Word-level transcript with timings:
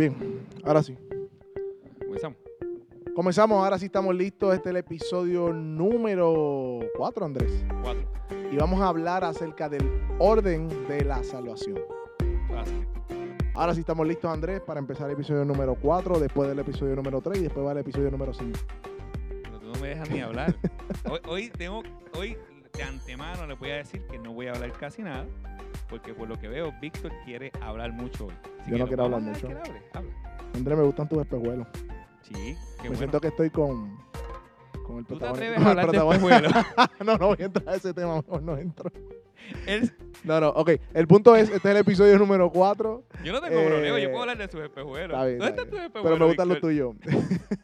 Bien, 0.00 0.16
ahora 0.64 0.82
sí. 0.82 0.96
Comenzamos. 2.06 2.38
Comenzamos, 3.14 3.62
ahora 3.62 3.78
sí 3.78 3.84
estamos 3.84 4.14
listos. 4.14 4.54
Este 4.54 4.70
es 4.70 4.70
el 4.70 4.78
episodio 4.78 5.52
número 5.52 6.80
4, 6.96 7.26
Andrés. 7.26 7.62
Cuatro. 7.82 8.08
Y 8.50 8.56
vamos 8.56 8.80
a 8.80 8.88
hablar 8.88 9.24
acerca 9.24 9.68
del 9.68 9.86
orden 10.18 10.70
de 10.88 11.04
la 11.04 11.22
salvación. 11.22 11.78
Fácil. 12.48 12.88
Ahora 13.52 13.74
sí 13.74 13.80
estamos 13.80 14.08
listos, 14.08 14.32
Andrés, 14.32 14.62
para 14.62 14.80
empezar 14.80 15.06
el 15.06 15.16
episodio 15.16 15.44
número 15.44 15.74
4, 15.74 16.18
después 16.18 16.48
del 16.48 16.60
episodio 16.60 16.96
número 16.96 17.20
3 17.20 17.38
y 17.38 17.42
después 17.42 17.66
va 17.66 17.72
el 17.72 17.78
episodio 17.78 18.10
número 18.10 18.32
5. 18.32 18.58
Pero 19.42 19.58
tú 19.58 19.66
no 19.66 19.80
me 19.80 19.88
dejas 19.88 20.08
ni 20.08 20.20
hablar. 20.22 20.56
Hoy, 21.10 21.20
hoy 21.28 21.48
tengo, 21.50 21.82
hoy 22.18 22.38
de 22.72 22.82
antemano 22.82 23.46
les 23.46 23.58
voy 23.58 23.70
a 23.72 23.76
decir 23.76 24.06
que 24.06 24.18
no 24.18 24.32
voy 24.32 24.46
a 24.46 24.52
hablar 24.52 24.72
casi 24.72 25.02
nada, 25.02 25.26
porque 25.90 26.14
por 26.14 26.26
lo 26.26 26.38
que 26.38 26.48
veo, 26.48 26.72
Víctor 26.80 27.12
quiere 27.26 27.52
hablar 27.60 27.92
mucho 27.92 28.28
hoy. 28.28 28.49
Así 28.62 28.70
Yo 28.70 28.78
no 28.78 28.86
quiero 28.86 29.04
hablar 29.04 29.20
mucho. 29.20 29.46
hable, 29.48 29.82
hable. 29.92 30.10
Andrés, 30.54 30.78
me 30.78 30.84
gustan 30.84 31.08
tus 31.08 31.18
espejuelos. 31.20 31.66
Sí, 32.22 32.32
qué 32.34 32.54
me 32.82 32.88
bueno. 32.88 32.96
siento 32.98 33.20
que 33.20 33.28
estoy 33.28 33.50
con, 33.50 33.96
con 34.86 34.98
el 34.98 35.06
¿Tú 35.06 35.14
te 35.18 35.20
protagonista. 35.20 35.28
atreves 35.30 35.58
a 35.58 35.60
el 35.62 35.66
hablar 35.68 35.86
de 35.86 35.90
protagonista. 35.92 36.36
espejuelos? 36.36 36.90
no, 37.06 37.18
no 37.18 37.26
voy 37.28 37.36
a 37.40 37.44
entrar 37.44 37.68
a 37.68 37.74
ese 37.76 37.94
tema, 37.94 38.16
mejor 38.16 38.42
no 38.42 38.56
entro. 38.58 38.90
Él- 39.66 39.92
No, 40.24 40.38
no, 40.40 40.48
ok. 40.50 40.70
El 40.94 41.06
punto 41.06 41.34
es, 41.34 41.44
este 41.48 41.56
es 41.56 41.64
el 41.74 41.76
episodio 41.78 42.18
número 42.18 42.50
4. 42.50 43.04
yo 43.24 43.32
no 43.32 43.40
tengo 43.40 43.58
Eh, 43.58 43.66
problema, 43.66 43.98
yo 43.98 44.08
puedo 44.10 44.20
hablar 44.22 44.38
de 44.38 44.48
sus 44.48 44.60
espejuelos. 44.60 45.10
Está 45.16 45.24
bien, 45.26 45.38
¿Dónde 45.38 45.50
está 45.50 45.62
están 45.62 45.70
tus 45.70 45.80
espejuelos? 45.80 46.12
Pero 46.12 46.18
me 46.18 46.26
gustan 46.26 46.48
los 46.48 46.60
tuyos. 46.60 46.94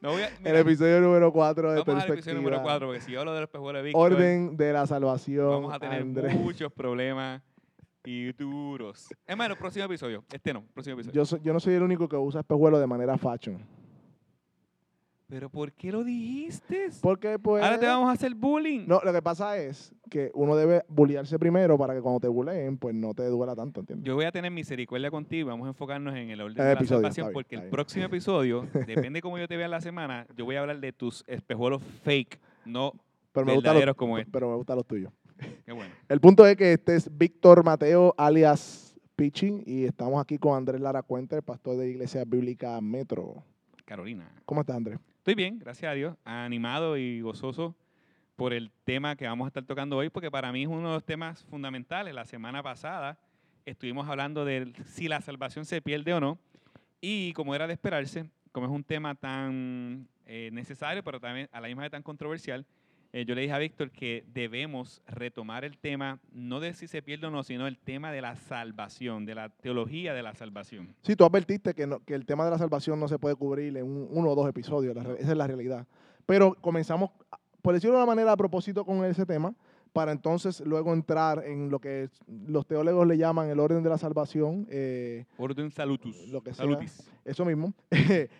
No 0.00 0.12
voy 0.12 0.22
a, 0.22 0.28
El 0.28 0.34
mira, 0.44 0.58
episodio 0.60 1.00
número 1.00 1.32
4 1.32 1.72
de 1.72 1.82
vamos 1.82 2.04
al 2.04 2.12
episodio 2.12 2.36
número 2.36 2.62
4, 2.62 2.86
porque 2.86 3.00
si 3.00 3.10
yo 3.10 3.18
hablo 3.18 3.32
de 3.34 3.40
los 3.40 3.48
espejuelos 3.48 3.80
de 3.82 3.86
Víctor, 3.88 4.12
Orden 4.12 4.56
de 4.56 4.72
la 4.72 4.86
salvación. 4.86 5.48
vamos 5.50 5.74
a 5.74 5.80
tener 5.80 6.02
Andrés. 6.02 6.34
muchos 6.36 6.72
problemas 6.72 7.42
y 8.08 8.32
duros. 8.32 9.06
Es 9.26 9.36
más, 9.36 9.50
el 9.50 9.56
próximo 9.58 9.84
episodio. 9.84 10.24
Este 10.32 10.54
no, 10.54 10.64
próximo 10.72 10.94
episodio. 10.94 11.14
Yo, 11.14 11.26
soy- 11.26 11.40
yo 11.42 11.52
no 11.52 11.60
soy 11.60 11.74
el 11.74 11.82
único 11.82 12.08
que 12.08 12.16
usa 12.16 12.40
espejuelos 12.40 12.80
de 12.80 12.86
manera 12.86 13.18
fashion. 13.18 13.58
Pero 15.26 15.50
¿por 15.50 15.70
qué 15.72 15.92
lo 15.92 16.02
dijiste? 16.02 16.88
Porque, 17.02 17.38
pues. 17.38 17.62
Ahora 17.62 17.78
te 17.78 17.84
vamos 17.84 18.08
a 18.08 18.12
hacer 18.12 18.34
bullying. 18.34 18.86
No, 18.86 19.02
lo 19.04 19.12
que 19.12 19.20
pasa 19.20 19.58
es 19.58 19.94
que 20.08 20.30
uno 20.32 20.56
debe 20.56 20.84
bullearse 20.88 21.38
primero 21.38 21.76
para 21.76 21.94
que 21.94 22.00
cuando 22.00 22.18
te 22.18 22.28
bulleen, 22.28 22.78
pues 22.78 22.94
no 22.94 23.12
te 23.12 23.26
duela 23.26 23.54
tanto, 23.54 23.80
¿entiendes? 23.80 24.06
Yo 24.06 24.14
voy 24.14 24.24
a 24.24 24.32
tener 24.32 24.50
misericordia 24.50 25.10
contigo 25.10 25.48
y 25.48 25.50
vamos 25.50 25.66
a 25.66 25.68
enfocarnos 25.68 26.16
en 26.16 26.30
el 26.30 26.40
orden 26.40 26.52
el 26.52 26.56
de 26.56 26.64
la 26.64 26.72
episodio, 26.72 26.96
salvación 27.02 27.24
está 27.26 27.28
bien, 27.28 27.34
porque 27.34 27.54
está 27.56 27.64
el 27.64 27.66
bien. 27.66 27.70
próximo 27.72 28.04
episodio, 28.06 28.66
depende 28.86 29.20
cómo 29.20 29.38
yo 29.38 29.46
te 29.46 29.58
vea 29.58 29.68
la 29.68 29.82
semana, 29.82 30.26
yo 30.34 30.46
voy 30.46 30.56
a 30.56 30.60
hablar 30.60 30.80
de 30.80 30.94
tus 30.94 31.22
espejuelos 31.26 31.82
fake, 32.04 32.40
no 32.64 32.94
pero 33.32 33.44
me 33.44 33.52
gustan 33.54 33.74
los, 33.74 33.80
verdaderos 33.80 33.96
como 33.96 34.16
este. 34.18 34.32
pero 34.32 34.48
me 34.48 34.56
gustan 34.56 34.76
los 34.76 34.86
tuyos. 34.86 35.12
Qué 35.66 35.72
bueno. 35.72 35.94
El 36.08 36.20
punto 36.20 36.46
es 36.46 36.56
que 36.56 36.72
este 36.72 36.96
es 36.96 37.16
Víctor 37.16 37.64
Mateo, 37.64 38.14
alias 38.16 38.96
Pichi, 39.16 39.62
y 39.66 39.84
estamos 39.84 40.20
aquí 40.20 40.38
con 40.38 40.56
Andrés 40.56 40.80
Lara 40.80 41.02
Cuenta, 41.02 41.36
el 41.36 41.42
pastor 41.42 41.76
de 41.76 41.90
Iglesia 41.90 42.24
Bíblica 42.24 42.80
Metro. 42.80 43.42
Carolina. 43.84 44.30
¿Cómo 44.44 44.60
estás, 44.60 44.76
Andrés? 44.76 44.98
Estoy 45.18 45.34
bien, 45.34 45.58
gracias 45.58 45.90
a 45.90 45.94
Dios, 45.94 46.16
animado 46.24 46.96
y 46.96 47.20
gozoso 47.20 47.74
por 48.36 48.52
el 48.52 48.70
tema 48.84 49.16
que 49.16 49.26
vamos 49.26 49.46
a 49.46 49.48
estar 49.48 49.64
tocando 49.64 49.96
hoy, 49.96 50.10
porque 50.10 50.30
para 50.30 50.52
mí 50.52 50.62
es 50.62 50.68
uno 50.68 50.88
de 50.88 50.94
los 50.94 51.04
temas 51.04 51.44
fundamentales. 51.44 52.14
La 52.14 52.24
semana 52.24 52.62
pasada 52.62 53.18
estuvimos 53.66 54.08
hablando 54.08 54.44
de 54.44 54.72
si 54.86 55.08
la 55.08 55.20
salvación 55.20 55.64
se 55.64 55.82
pierde 55.82 56.14
o 56.14 56.20
no, 56.20 56.38
y 57.00 57.32
como 57.32 57.54
era 57.54 57.66
de 57.66 57.72
esperarse, 57.72 58.30
como 58.52 58.66
es 58.66 58.72
un 58.72 58.84
tema 58.84 59.14
tan 59.14 60.08
eh, 60.26 60.50
necesario, 60.52 61.02
pero 61.02 61.20
también 61.20 61.48
a 61.52 61.60
la 61.60 61.68
misma 61.68 61.82
vez 61.82 61.90
tan 61.90 62.02
controversial, 62.02 62.64
eh, 63.20 63.24
yo 63.24 63.34
le 63.34 63.40
dije 63.42 63.52
a 63.54 63.58
Víctor 63.58 63.90
que 63.90 64.24
debemos 64.32 65.02
retomar 65.06 65.64
el 65.64 65.76
tema, 65.78 66.20
no 66.32 66.60
de 66.60 66.72
si 66.74 66.86
se 66.86 67.02
pierde 67.02 67.26
o 67.26 67.30
no, 67.30 67.42
sino 67.42 67.66
el 67.66 67.78
tema 67.78 68.12
de 68.12 68.20
la 68.20 68.36
salvación, 68.36 69.26
de 69.26 69.34
la 69.34 69.48
teología 69.48 70.14
de 70.14 70.22
la 70.22 70.34
salvación. 70.34 70.94
Sí, 71.02 71.16
tú 71.16 71.24
advertiste 71.24 71.74
que, 71.74 71.86
no- 71.86 72.00
que 72.04 72.14
el 72.14 72.24
tema 72.26 72.44
de 72.44 72.50
la 72.52 72.58
salvación 72.58 73.00
no 73.00 73.08
se 73.08 73.18
puede 73.18 73.34
cubrir 73.34 73.76
en 73.76 73.84
un- 73.84 74.08
uno 74.10 74.30
o 74.30 74.34
dos 74.34 74.48
episodios, 74.48 74.94
la 74.94 75.02
esa 75.14 75.32
es 75.32 75.36
la 75.36 75.46
realidad. 75.46 75.86
Pero 76.26 76.54
comenzamos, 76.60 77.10
por 77.62 77.74
decirlo 77.74 77.96
de 77.96 78.02
una 78.02 78.06
manera, 78.14 78.32
a 78.32 78.36
propósito 78.36 78.84
con 78.84 79.04
ese 79.04 79.26
tema, 79.26 79.54
para 79.92 80.12
entonces 80.12 80.60
luego 80.60 80.92
entrar 80.92 81.42
en 81.46 81.70
lo 81.70 81.80
que 81.80 82.10
los 82.46 82.66
teólogos 82.66 83.06
le 83.06 83.16
llaman 83.16 83.48
el 83.48 83.58
orden 83.58 83.82
de 83.82 83.88
la 83.88 83.98
salvación, 83.98 84.66
eh, 84.70 85.24
Orden 85.38 85.70
salutus. 85.70 86.28
Lo 86.28 86.42
que 86.42 86.52
sea. 86.52 86.64
salutis. 86.66 87.10
eso 87.24 87.44
mismo, 87.44 87.72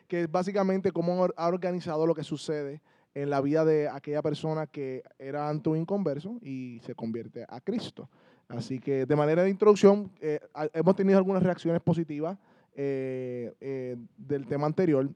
que 0.08 0.20
es 0.22 0.30
básicamente 0.30 0.92
cómo 0.92 1.26
ha 1.36 1.48
organizado 1.48 2.06
lo 2.06 2.14
que 2.14 2.22
sucede 2.22 2.80
en 3.14 3.30
la 3.30 3.40
vida 3.40 3.64
de 3.64 3.88
aquella 3.88 4.22
persona 4.22 4.66
que 4.66 5.02
era 5.18 5.48
ante 5.48 5.68
un 5.68 5.78
inconverso 5.78 6.38
y 6.42 6.80
se 6.84 6.94
convierte 6.94 7.44
a 7.48 7.60
Cristo. 7.60 8.08
Así 8.48 8.78
que 8.78 9.04
de 9.04 9.16
manera 9.16 9.42
de 9.42 9.50
introducción, 9.50 10.10
eh, 10.20 10.40
hemos 10.72 10.96
tenido 10.96 11.18
algunas 11.18 11.42
reacciones 11.42 11.82
positivas 11.82 12.38
eh, 12.74 13.52
eh, 13.60 13.96
del 14.16 14.46
tema 14.46 14.66
anterior. 14.66 15.08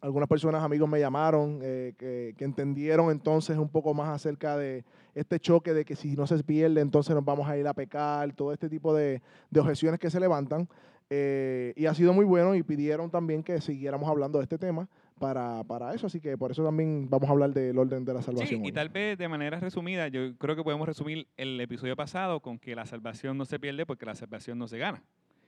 Algunas 0.00 0.28
personas, 0.28 0.64
amigos, 0.64 0.88
me 0.88 0.98
llamaron 0.98 1.60
que, 1.60 2.34
entendieron 2.38 3.10
entonces 3.10 3.56
un 3.56 3.68
poco 3.68 3.94
más 3.94 4.08
acerca 4.08 4.56
de 4.56 4.84
este 5.14 5.38
choque 5.38 5.74
de 5.74 5.84
que 5.84 5.94
si 5.94 6.16
no 6.16 6.26
se 6.26 6.42
pierde, 6.42 6.80
entonces 6.80 7.14
nos 7.14 7.24
vamos 7.24 7.48
a 7.48 7.56
ir 7.56 7.68
a 7.68 7.74
pecar, 7.74 8.32
todo 8.32 8.52
este 8.52 8.68
tipo 8.68 8.92
de, 8.94 9.22
objeciones 9.56 10.00
que 10.00 10.10
se 10.10 10.18
levantan. 10.18 10.68
Y 11.08 11.86
ha 11.86 11.94
sido 11.94 12.12
muy 12.14 12.24
bueno 12.24 12.54
y 12.56 12.64
pidieron 12.64 13.10
también 13.10 13.44
que 13.44 13.60
siguiéramos 13.60 14.08
hablando 14.08 14.38
de 14.38 14.44
este 14.44 14.58
tema 14.58 14.88
para, 15.22 15.62
para 15.64 15.94
eso. 15.94 16.08
Así 16.08 16.20
que 16.20 16.36
por 16.36 16.50
eso 16.50 16.64
también 16.64 17.08
vamos 17.08 17.28
a 17.28 17.32
hablar 17.32 17.52
del 17.54 17.78
orden 17.78 18.04
de 18.04 18.12
la 18.12 18.20
Sí, 18.20 18.26
salvación. 18.26 18.60
y 18.64 18.66
hoy. 18.66 18.72
tal 18.72 18.88
vez 18.88 19.16
de 19.16 19.28
manera 19.28 19.60
resumida, 19.60 20.08
yo 20.08 20.36
creo 20.36 20.56
que 20.56 20.64
podemos 20.64 20.86
resumir 20.86 21.28
el 21.36 21.60
episodio 21.60 21.94
pasado 21.94 22.40
con 22.40 22.58
que 22.58 22.74
la 22.74 22.84
salvación 22.86 23.38
no 23.38 23.44
se 23.44 23.58
pierde 23.60 23.86
porque 23.86 24.04
la 24.04 24.14
salvación 24.16 24.58
no 24.58 24.66
se 24.66 24.78
gana. 24.78 25.02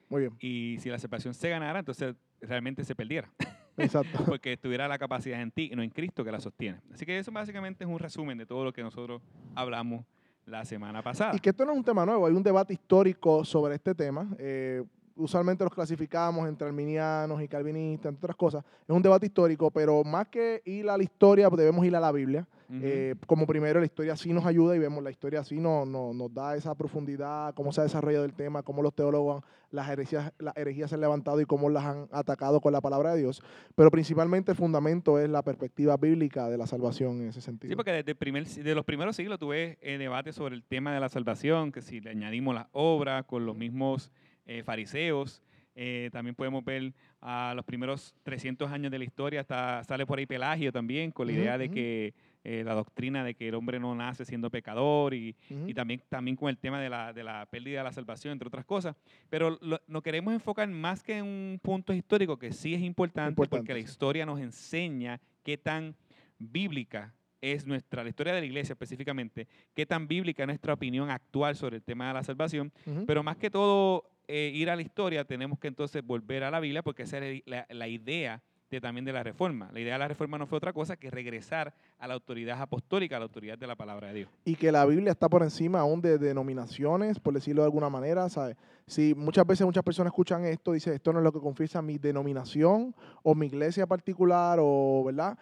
Muy 0.08 0.20
bien, 0.22 0.32
Y 0.38 0.76
si 0.78 0.90
la 0.90 0.98
salvación 0.98 1.34
se 1.34 1.48
ganara, 1.48 1.80
entonces 1.80 2.14
realmente 2.40 2.84
se 2.84 2.94
perdiera, 2.94 3.28
exacto. 3.76 4.18
porque 4.26 4.56
tuviera 4.56 4.86
la 4.86 4.96
capacidad 4.98 5.40
en 5.40 5.50
ti 5.50 5.70
y 5.72 5.76
no 5.76 5.82
en 5.82 5.90
Cristo 5.90 6.22
que 6.24 6.30
la 6.30 6.40
sostiene. 6.40 6.80
Así 6.92 7.04
que 7.04 7.18
eso 7.18 7.32
básicamente 7.32 7.82
es 7.84 7.90
un 7.90 7.98
resumen 7.98 8.38
de 8.38 8.46
todo 8.46 8.64
lo 8.64 8.72
que 8.72 8.82
nosotros 8.82 9.20
hablamos 9.54 10.04
la 10.46 10.64
semana 10.66 11.02
pasada. 11.02 11.32
Y 11.34 11.40
que 11.40 11.50
esto 11.50 11.64
no 11.64 11.72
es 11.72 11.78
un 11.78 11.84
tema 11.84 12.04
nuevo, 12.06 12.26
hay 12.26 12.34
un 12.34 12.42
debate 12.42 12.74
histórico 12.74 13.44
sobre 13.44 13.74
este 13.74 13.94
tema. 13.94 14.28
eh, 14.38 14.84
usualmente 15.16 15.64
los 15.64 15.72
clasificamos 15.72 16.48
entre 16.48 16.66
arminianos 16.66 17.40
y 17.42 17.48
calvinistas, 17.48 18.10
entre 18.10 18.18
otras 18.26 18.36
cosas. 18.36 18.64
Es 18.86 18.94
un 18.94 19.02
debate 19.02 19.26
histórico, 19.26 19.70
pero 19.70 20.02
más 20.04 20.28
que 20.28 20.62
ir 20.64 20.88
a 20.88 20.96
la 20.96 21.02
historia, 21.04 21.48
pues 21.48 21.58
debemos 21.58 21.84
ir 21.86 21.94
a 21.96 22.00
la 22.00 22.12
Biblia. 22.12 22.46
Eh, 22.82 23.14
como 23.26 23.46
primero, 23.46 23.78
la 23.78 23.86
historia 23.86 24.16
sí 24.16 24.32
nos 24.32 24.44
ayuda 24.46 24.74
y 24.74 24.78
vemos 24.80 25.04
la 25.04 25.10
historia 25.10 25.44
sí 25.44 25.60
no, 25.60 25.84
no- 25.84 26.12
nos 26.12 26.32
da 26.34 26.56
esa 26.56 26.74
profundidad, 26.74 27.54
cómo 27.54 27.72
se 27.72 27.80
ha 27.80 27.84
desarrollado 27.84 28.24
el 28.24 28.32
tema, 28.32 28.62
cómo 28.64 28.82
los 28.82 28.92
teólogos, 28.94 29.44
las 29.70 29.88
herejías, 29.90 30.32
las 30.38 30.56
herejías 30.56 30.88
se 30.90 30.94
han 30.96 31.02
levantado 31.02 31.40
y 31.40 31.44
cómo 31.44 31.68
las 31.68 31.84
han 31.84 32.08
atacado 32.10 32.60
con 32.60 32.72
la 32.72 32.80
palabra 32.80 33.14
de 33.14 33.20
Dios. 33.20 33.42
Pero 33.76 33.90
principalmente 33.90 34.50
el 34.50 34.56
fundamento 34.56 35.18
es 35.20 35.28
la 35.28 35.42
perspectiva 35.42 35.96
bíblica 35.98 36.48
de 36.48 36.56
la 36.58 36.66
salvación 36.66 37.20
en 37.20 37.28
ese 37.28 37.40
sentido. 37.42 37.70
Sí, 37.70 37.76
porque 37.76 37.92
desde 37.92 38.12
el 38.12 38.16
primer, 38.16 38.44
de 38.46 38.74
los 38.74 38.84
primeros 38.84 39.14
siglos 39.14 39.38
tuve 39.38 39.78
eh, 39.80 39.98
debate 39.98 40.32
sobre 40.32 40.56
el 40.56 40.64
tema 40.64 40.92
de 40.94 41.00
la 41.00 41.08
salvación, 41.10 41.70
que 41.70 41.82
si 41.82 42.00
le 42.00 42.10
añadimos 42.10 42.54
las 42.56 42.66
obras 42.72 43.24
con 43.26 43.46
los 43.46 43.56
mismos 43.56 44.10
eh, 44.46 44.62
fariseos, 44.62 45.42
eh, 45.76 46.08
también 46.12 46.34
podemos 46.36 46.64
ver 46.64 46.92
a 47.20 47.52
los 47.56 47.64
primeros 47.64 48.14
300 48.22 48.70
años 48.70 48.92
de 48.92 48.98
la 48.98 49.04
historia, 49.04 49.40
hasta 49.40 49.82
sale 49.84 50.06
por 50.06 50.18
ahí 50.18 50.26
Pelagio 50.26 50.70
también, 50.70 51.10
con 51.10 51.26
la 51.26 51.32
idea 51.32 51.58
de 51.58 51.70
que 51.70 52.14
eh, 52.44 52.62
la 52.62 52.74
doctrina 52.74 53.24
de 53.24 53.34
que 53.34 53.48
el 53.48 53.54
hombre 53.54 53.80
no 53.80 53.94
nace 53.94 54.24
siendo 54.24 54.50
pecador 54.50 55.14
y, 55.14 55.34
y 55.48 55.74
también, 55.74 56.02
también 56.08 56.36
con 56.36 56.48
el 56.50 56.58
tema 56.58 56.80
de 56.80 56.90
la, 56.90 57.12
de 57.12 57.24
la 57.24 57.46
pérdida 57.46 57.78
de 57.78 57.84
la 57.84 57.92
salvación, 57.92 58.32
entre 58.32 58.46
otras 58.46 58.64
cosas. 58.66 58.94
Pero 59.30 59.58
lo, 59.62 59.80
nos 59.88 60.02
queremos 60.02 60.32
enfocar 60.34 60.68
más 60.68 61.02
que 61.02 61.18
en 61.18 61.24
un 61.24 61.60
punto 61.60 61.92
histórico, 61.92 62.38
que 62.38 62.52
sí 62.52 62.74
es 62.74 62.82
importante, 62.82 63.30
Importante, 63.30 63.56
porque 63.56 63.72
la 63.72 63.78
historia 63.80 64.26
nos 64.26 64.38
enseña 64.40 65.20
qué 65.42 65.56
tan 65.56 65.96
bíblica 66.38 67.14
es 67.40 67.66
nuestra, 67.66 68.02
la 68.02 68.08
historia 68.10 68.32
de 68.32 68.40
la 68.40 68.46
iglesia 68.46 68.72
específicamente, 68.74 69.48
qué 69.74 69.86
tan 69.86 70.06
bíblica 70.06 70.44
es 70.44 70.46
nuestra 70.46 70.74
opinión 70.74 71.10
actual 71.10 71.56
sobre 71.56 71.76
el 71.76 71.82
tema 71.82 72.08
de 72.08 72.14
la 72.14 72.22
salvación. 72.22 72.72
Pero 73.06 73.22
más 73.22 73.36
que 73.36 73.50
todo, 73.50 74.10
eh, 74.28 74.50
ir 74.54 74.70
a 74.70 74.76
la 74.76 74.82
historia, 74.82 75.24
tenemos 75.24 75.58
que 75.58 75.68
entonces 75.68 76.04
volver 76.04 76.44
a 76.44 76.50
la 76.50 76.60
Biblia, 76.60 76.82
porque 76.82 77.02
esa 77.02 77.18
es 77.18 77.42
la, 77.46 77.66
la 77.68 77.88
idea 77.88 78.42
de, 78.70 78.80
también 78.80 79.04
de 79.04 79.12
la 79.12 79.22
reforma. 79.22 79.70
La 79.72 79.80
idea 79.80 79.94
de 79.94 79.98
la 79.98 80.08
reforma 80.08 80.38
no 80.38 80.46
fue 80.46 80.58
otra 80.58 80.72
cosa 80.72 80.96
que 80.96 81.10
regresar 81.10 81.74
a 81.98 82.08
la 82.08 82.14
autoridad 82.14 82.60
apostólica, 82.60 83.16
a 83.16 83.18
la 83.18 83.24
autoridad 83.24 83.58
de 83.58 83.66
la 83.66 83.76
palabra 83.76 84.08
de 84.08 84.14
Dios. 84.14 84.30
y 84.44 84.56
que 84.56 84.72
la 84.72 84.84
Biblia 84.84 85.12
está 85.12 85.28
por 85.28 85.42
encima 85.42 85.80
aún 85.80 86.00
de 86.00 86.18
denominaciones, 86.18 87.20
por 87.20 87.34
decirlo 87.34 87.62
de 87.62 87.66
alguna 87.66 87.88
manera, 87.88 88.28
¿sabes? 88.28 88.56
Si 88.86 89.14
muchas 89.14 89.46
veces 89.46 89.66
muchas 89.66 89.82
personas 89.82 90.10
escuchan 90.10 90.44
esto, 90.44 90.72
dicen, 90.72 90.94
esto 90.94 91.12
no 91.12 91.20
es 91.20 91.24
lo 91.24 91.32
que 91.32 91.40
confiesa 91.40 91.80
mi 91.80 91.98
denominación 91.98 92.94
o 93.22 93.34
mi 93.34 93.46
iglesia 93.46 93.86
particular, 93.86 94.58
o, 94.60 95.04
¿verdad? 95.06 95.38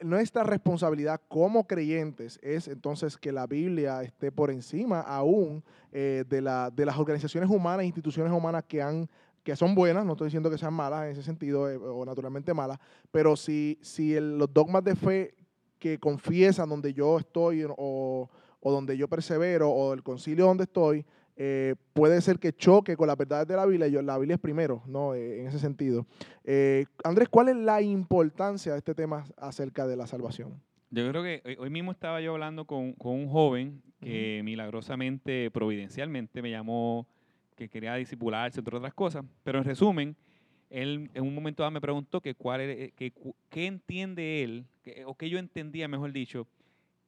Nuestra 0.00 0.42
responsabilidad 0.44 1.20
como 1.28 1.66
creyentes 1.66 2.38
es 2.42 2.68
entonces 2.68 3.18
que 3.18 3.32
la 3.32 3.46
Biblia 3.46 4.02
esté 4.02 4.32
por 4.32 4.50
encima 4.50 5.00
aún 5.00 5.62
eh, 5.92 6.24
de, 6.26 6.40
la, 6.40 6.70
de 6.70 6.86
las 6.86 6.96
organizaciones 6.98 7.50
humanas 7.50 7.84
instituciones 7.84 8.32
humanas 8.32 8.64
que 8.64 8.80
han 8.82 9.08
que 9.42 9.54
son 9.56 9.74
buenas, 9.74 10.06
no 10.06 10.12
estoy 10.12 10.28
diciendo 10.28 10.48
que 10.50 10.56
sean 10.56 10.72
malas 10.72 11.04
en 11.04 11.10
ese 11.10 11.22
sentido, 11.22 11.68
eh, 11.68 11.76
o 11.76 12.02
naturalmente 12.06 12.54
malas, 12.54 12.78
pero 13.10 13.36
si, 13.36 13.78
si 13.82 14.14
el- 14.14 14.38
los 14.38 14.50
dogmas 14.54 14.82
de 14.82 14.96
fe 14.96 15.34
que 15.78 15.98
confiesan 15.98 16.70
donde 16.70 16.94
yo 16.94 17.18
estoy 17.18 17.62
o, 17.68 18.30
o 18.60 18.72
donde 18.72 18.96
yo 18.96 19.06
persevero 19.06 19.68
o 19.68 19.92
el 19.92 20.02
concilio 20.02 20.46
donde 20.46 20.64
estoy 20.64 21.04
eh, 21.36 21.74
puede 21.92 22.20
ser 22.20 22.38
que 22.38 22.52
choque 22.52 22.96
con 22.96 23.08
las 23.08 23.16
verdades 23.16 23.48
de 23.48 23.56
la 23.56 23.66
Biblia. 23.66 23.88
Yo, 23.88 24.02
la 24.02 24.18
Biblia 24.18 24.34
es 24.36 24.40
primero, 24.40 24.82
¿no? 24.86 25.14
Eh, 25.14 25.40
en 25.40 25.46
ese 25.48 25.58
sentido. 25.58 26.06
Eh, 26.44 26.86
Andrés, 27.02 27.28
¿cuál 27.28 27.48
es 27.48 27.56
la 27.56 27.82
importancia 27.82 28.72
de 28.72 28.78
este 28.78 28.94
tema 28.94 29.24
acerca 29.36 29.86
de 29.86 29.96
la 29.96 30.06
salvación? 30.06 30.60
Yo 30.90 31.08
creo 31.10 31.22
que 31.24 31.56
hoy, 31.58 31.70
mismo 31.70 31.90
estaba 31.90 32.20
yo 32.20 32.32
hablando 32.32 32.66
con, 32.66 32.92
con 32.92 33.12
un 33.14 33.28
joven 33.28 33.82
que 34.00 34.42
milagrosamente, 34.44 35.50
providencialmente, 35.50 36.42
me 36.42 36.50
llamó 36.50 37.06
que 37.56 37.68
quería 37.68 37.94
disipularse, 37.94 38.60
entre 38.60 38.76
otras 38.76 38.92
cosas. 38.94 39.24
Pero 39.42 39.58
en 39.58 39.64
resumen, 39.64 40.16
él 40.70 41.10
en 41.14 41.22
un 41.24 41.34
momento 41.34 41.62
dado 41.62 41.70
me 41.70 41.80
preguntó 41.80 42.20
que 42.20 42.34
cuál 42.34 42.60
era- 42.60 42.90
que 42.96 43.12
qué 43.48 43.66
entiende 43.66 44.42
él, 44.44 44.66
que- 44.82 45.04
o 45.04 45.14
qué 45.14 45.30
yo 45.30 45.38
entendía, 45.38 45.88
mejor 45.88 46.12
dicho, 46.12 46.46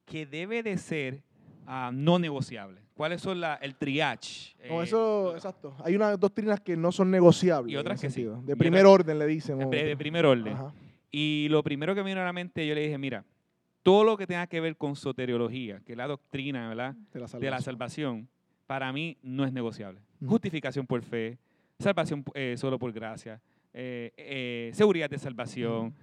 que 0.04 0.24
debe 0.26 0.62
de 0.62 0.78
ser 0.78 1.22
ah, 1.66 1.90
no 1.92 2.18
negociable. 2.18 2.80
¿Cuáles 2.96 3.20
son 3.20 3.40
la, 3.40 3.56
el 3.56 3.74
triage? 3.74 4.56
No, 4.70 4.80
eh, 4.80 4.84
eso, 4.84 5.34
exacto. 5.34 5.76
Hay 5.84 5.94
unas 5.94 6.18
doctrinas 6.18 6.60
que 6.60 6.78
no 6.78 6.90
son 6.90 7.10
negociables. 7.10 7.70
Y 7.74 7.76
otras 7.76 8.00
que 8.00 8.08
sí. 8.08 8.26
De 8.42 8.56
primer 8.56 8.86
orden, 8.86 9.18
le 9.18 9.26
dicen. 9.26 9.58
de, 9.68 9.96
primer 9.98 10.24
orden. 10.24 10.54
Ajá, 10.54 10.72
Y 11.10 11.46
lo 11.50 11.62
primero 11.62 11.94
que 11.94 12.02
me 12.02 12.08
vino 12.08 12.22
a 12.22 12.24
la 12.24 12.32
mente, 12.32 12.66
yo 12.66 12.74
le 12.74 12.80
dije, 12.80 12.96
mira, 12.96 13.22
todo 13.82 14.02
lo 14.02 14.16
que 14.16 14.26
tenga 14.26 14.46
que 14.46 14.60
ver 14.60 14.78
con 14.78 14.96
soteriología, 14.96 15.80
que 15.84 15.92
es 15.92 15.98
la 15.98 16.06
doctrina, 16.06 16.70
¿verdad? 16.70 16.94
de 17.12 17.20
la 17.20 17.26
de 17.26 17.50
la 17.50 17.60
salvación. 17.60 18.30
para 18.66 18.90
mí 18.94 19.18
no 19.22 19.44
es 19.44 19.52
negociable. 19.52 20.00
Justificación 20.24 20.86
por 20.86 21.02
fe, 21.02 21.36
salvación 21.78 22.24
eh, 22.32 22.54
solo 22.56 22.78
por 22.78 22.90
gracia, 22.92 23.42
eh, 23.74 24.70
seguridad 24.72 25.10
de 25.10 25.18
salvación, 25.18 25.94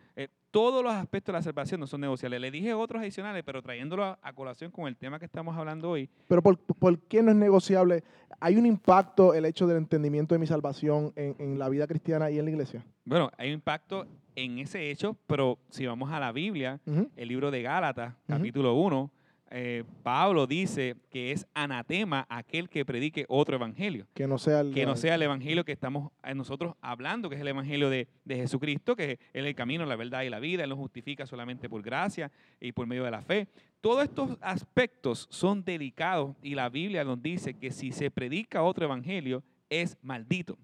todos 0.54 0.84
los 0.84 0.94
aspectos 0.94 1.34
de 1.34 1.40
la 1.40 1.42
salvación 1.42 1.80
no 1.80 1.88
son 1.88 2.02
negociables. 2.02 2.40
Le 2.40 2.52
dije 2.52 2.76
otros 2.76 3.02
adicionales, 3.02 3.42
pero 3.44 3.64
trayéndolo 3.64 4.04
a, 4.04 4.20
a 4.22 4.34
colación 4.34 4.70
con 4.70 4.86
el 4.88 4.96
tema 4.96 5.18
que 5.18 5.26
estamos 5.26 5.58
hablando 5.58 5.90
hoy, 5.90 6.08
Pero 6.28 6.44
por, 6.44 6.60
por 6.60 7.00
qué 7.00 7.24
no 7.24 7.32
es 7.32 7.36
negociable? 7.38 8.04
¿Hay 8.40 8.56
un 8.56 8.68
impacto 8.68 9.34
el 9.34 9.46
hecho 9.46 9.66
del 9.66 9.78
entendimiento 9.78 10.36
de 10.36 10.40
mi 10.40 10.46
salvación 10.46 11.12
en, 11.16 11.36
en 11.40 11.58
la 11.58 11.70
vida 11.70 11.88
cristiana 11.88 12.30
y 12.30 12.38
en 12.38 12.46
la 12.46 12.52
iglesia? 12.52 12.86
bueno, 13.04 13.32
hay 13.36 13.48
un 13.50 13.56
impacto 13.56 14.06
en 14.36 14.60
ese 14.60 14.92
hecho, 14.92 15.18
pero 15.26 15.58
si 15.70 15.88
vamos 15.88 16.12
a 16.12 16.20
la 16.20 16.32
Biblia, 16.32 16.80
Ujú. 16.86 17.10
el 17.16 17.28
libro 17.28 17.50
de 17.50 17.64
Gálatas, 17.64 18.14
Ujú. 18.14 18.38
capítulo 18.38 18.76
1, 18.76 19.10
eh, 19.56 19.84
Pablo 20.02 20.48
dice 20.48 20.96
que 21.12 21.32
es 21.32 21.46
anatema 21.54 22.26
aquel 22.28 22.70
que 22.70 22.84
predique 22.86 23.26
otro 23.30 23.56
evangelio. 23.56 24.08
Que 24.16 24.26
no 24.26 24.40
sea 24.40 24.62
el, 24.62 24.74
que 24.74 24.84
no 24.84 24.96
sea 24.96 25.14
el 25.14 25.22
evangelio 25.22 25.64
que 25.64 25.72
estamos 25.72 26.12
eh, 26.24 26.34
nosotros 26.34 26.74
hablando, 26.82 27.30
que 27.30 27.36
es 27.36 27.42
el 27.42 27.50
evangelio 27.50 27.92
de, 27.92 28.08
de 28.26 28.38
Jesucristo, 28.38 28.96
que 28.96 29.12
es 29.12 29.20
el 29.32 29.54
camino, 29.54 29.86
la 29.86 29.96
verdad 29.96 30.24
y 30.24 30.32
la 30.32 30.40
vida. 30.40 30.64
Él 30.64 30.72
nos 30.72 30.80
justifica 30.80 31.28
solamente 31.28 31.70
por 31.70 31.84
gracia 31.84 32.32
y 32.60 32.72
por 32.72 32.88
medio 32.88 33.04
de 33.04 33.12
la 33.12 33.22
fe. 33.22 33.48
Todos 33.80 34.04
estos 34.04 34.40
aspectos 34.42 35.28
son 35.30 35.64
delicados 35.64 36.36
y 36.42 36.56
la 36.56 36.70
Biblia 36.70 37.04
nos 37.04 37.22
dice 37.22 37.54
que 37.54 37.70
si 37.70 37.92
se 37.92 38.10
predica 38.10 38.64
otro 38.64 38.86
evangelio 38.86 39.44
es 39.70 40.00
maldito. 40.02 40.58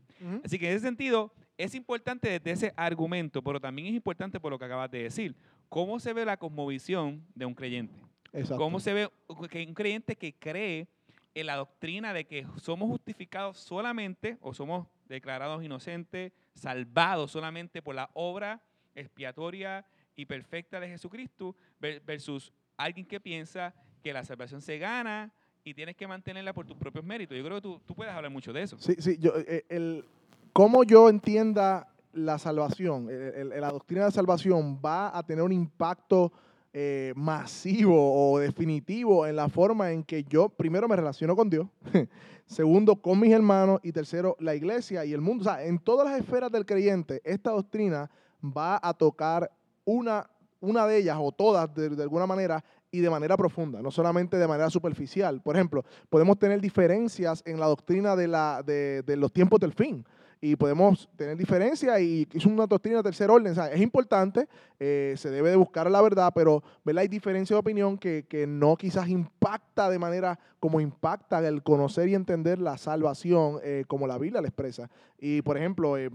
Así 0.43 0.57
que 0.57 0.67
en 0.67 0.77
ese 0.77 0.87
sentido 0.87 1.31
es 1.59 1.75
importante 1.75 2.27
desde 2.27 2.51
ese 2.51 2.73
argumento, 2.75 3.43
pero 3.43 3.61
también 3.61 3.89
es 3.89 3.93
importante 3.93 4.39
por 4.39 4.51
lo 4.51 4.57
que 4.57 4.65
acabas 4.65 4.89
de 4.89 5.03
decir. 5.03 5.35
¿Cómo 5.69 5.99
se 5.99 6.11
ve 6.13 6.25
la 6.25 6.37
cosmovisión 6.37 7.23
de 7.35 7.45
un 7.45 7.53
creyente? 7.53 8.08
Exacto. 8.33 8.57
¿Cómo 8.57 8.79
se 8.79 8.93
ve 8.93 9.09
que 9.49 9.65
un 9.65 9.73
creyente 9.73 10.15
que 10.15 10.33
cree 10.33 10.87
en 11.33 11.45
la 11.45 11.55
doctrina 11.55 12.13
de 12.13 12.25
que 12.25 12.45
somos 12.57 12.89
justificados 12.89 13.57
solamente 13.57 14.37
o 14.41 14.53
somos 14.53 14.87
declarados 15.07 15.63
inocentes, 15.63 16.31
salvados 16.53 17.31
solamente 17.31 17.81
por 17.81 17.95
la 17.95 18.09
obra 18.13 18.61
expiatoria 18.95 19.85
y 20.15 20.25
perfecta 20.25 20.79
de 20.79 20.89
Jesucristo 20.89 21.55
ver- 21.79 22.01
versus 22.05 22.51
alguien 22.77 23.05
que 23.05 23.19
piensa 23.19 23.73
que 24.03 24.13
la 24.13 24.23
salvación 24.23 24.61
se 24.61 24.77
gana 24.77 25.31
y 25.63 25.73
tienes 25.73 25.95
que 25.95 26.07
mantenerla 26.07 26.53
por 26.53 26.65
tus 26.65 26.77
propios 26.77 27.03
méritos? 27.05 27.37
Yo 27.37 27.43
creo 27.43 27.57
que 27.57 27.61
tú, 27.61 27.81
tú 27.85 27.95
puedes 27.95 28.13
hablar 28.13 28.31
mucho 28.31 28.53
de 28.53 28.63
eso. 28.63 28.77
Sí, 28.79 28.95
sí, 28.99 29.17
yo, 29.19 29.33
eh, 29.37 29.65
el, 29.69 30.05
cómo 30.53 30.83
yo 30.83 31.09
entienda 31.09 31.87
la 32.13 32.37
salvación, 32.39 33.09
el- 33.09 33.51
el- 33.53 33.61
la 33.61 33.71
doctrina 33.71 34.05
de 34.05 34.11
salvación 34.11 34.79
va 34.83 35.15
a 35.17 35.23
tener 35.23 35.43
un 35.43 35.51
impacto 35.51 36.31
eh, 36.81 37.11
masivo 37.17 38.31
o 38.31 38.39
definitivo 38.39 39.27
en 39.27 39.35
la 39.35 39.49
forma 39.49 39.91
en 39.91 40.01
que 40.01 40.23
yo 40.23 40.47
primero 40.47 40.87
me 40.87 40.95
relaciono 40.95 41.35
con 41.35 41.49
Dios, 41.49 41.67
segundo 42.45 42.95
con 42.95 43.19
mis 43.19 43.33
hermanos 43.33 43.81
y 43.83 43.91
tercero 43.91 44.37
la 44.39 44.55
iglesia 44.55 45.03
y 45.03 45.11
el 45.11 45.19
mundo. 45.19 45.41
O 45.41 45.43
sea, 45.43 45.61
en 45.65 45.77
todas 45.77 46.09
las 46.09 46.17
esferas 46.17 46.49
del 46.49 46.65
creyente, 46.65 47.19
esta 47.25 47.51
doctrina 47.51 48.09
va 48.41 48.79
a 48.81 48.93
tocar 48.93 49.51
una, 49.83 50.29
una 50.61 50.87
de 50.87 50.99
ellas 50.99 51.17
o 51.19 51.33
todas 51.33 51.75
de, 51.75 51.89
de 51.89 52.01
alguna 52.01 52.25
manera 52.25 52.63
y 52.91 53.01
de 53.01 53.09
manera 53.09 53.35
profunda, 53.35 53.81
no 53.81 53.91
solamente 53.91 54.37
de 54.37 54.47
manera 54.47 54.69
superficial. 54.69 55.41
Por 55.41 55.57
ejemplo, 55.57 55.83
podemos 56.09 56.39
tener 56.39 56.61
diferencias 56.61 57.43
en 57.45 57.59
la 57.59 57.65
doctrina 57.65 58.15
de, 58.15 58.29
la, 58.29 58.63
de, 58.65 59.01
de 59.01 59.17
los 59.17 59.33
tiempos 59.33 59.59
del 59.59 59.73
fin. 59.73 60.05
Y 60.41 60.55
podemos 60.55 61.09
tener 61.17 61.35
diferencias 61.35 61.99
y 61.99 62.25
es 62.33 62.45
una 62.45 62.65
doctrina 62.65 62.97
de 62.97 63.03
tercer 63.03 63.29
orden. 63.29 63.51
O 63.51 63.55
sea, 63.55 63.67
es 63.71 63.81
importante, 63.81 64.47
eh, 64.79 65.15
se 65.17 65.29
debe 65.29 65.49
de 65.49 65.57
buscar 65.57 65.91
la 65.91 66.01
verdad, 66.01 66.31
pero 66.33 66.63
¿verdad? 66.85 67.01
hay 67.01 67.07
diferencia 67.09 67.55
de 67.55 67.59
opinión 67.59 67.97
que, 67.97 68.25
que 68.27 68.47
no 68.47 68.77
quizás 68.77 69.09
impacta 69.09 69.89
de 69.89 69.99
manera 69.99 70.39
como 70.61 70.79
impacta 70.79 71.45
el 71.45 71.61
conocer 71.61 72.07
y 72.07 72.15
entender 72.15 72.59
la 72.59 72.77
salvación 72.77 73.59
eh, 73.63 73.83
como 73.87 74.07
la 74.07 74.17
Biblia 74.17 74.41
la 74.41 74.47
expresa. 74.47 74.89
Y 75.19 75.41
por 75.41 75.57
ejemplo, 75.57 75.97
eh, 75.97 76.09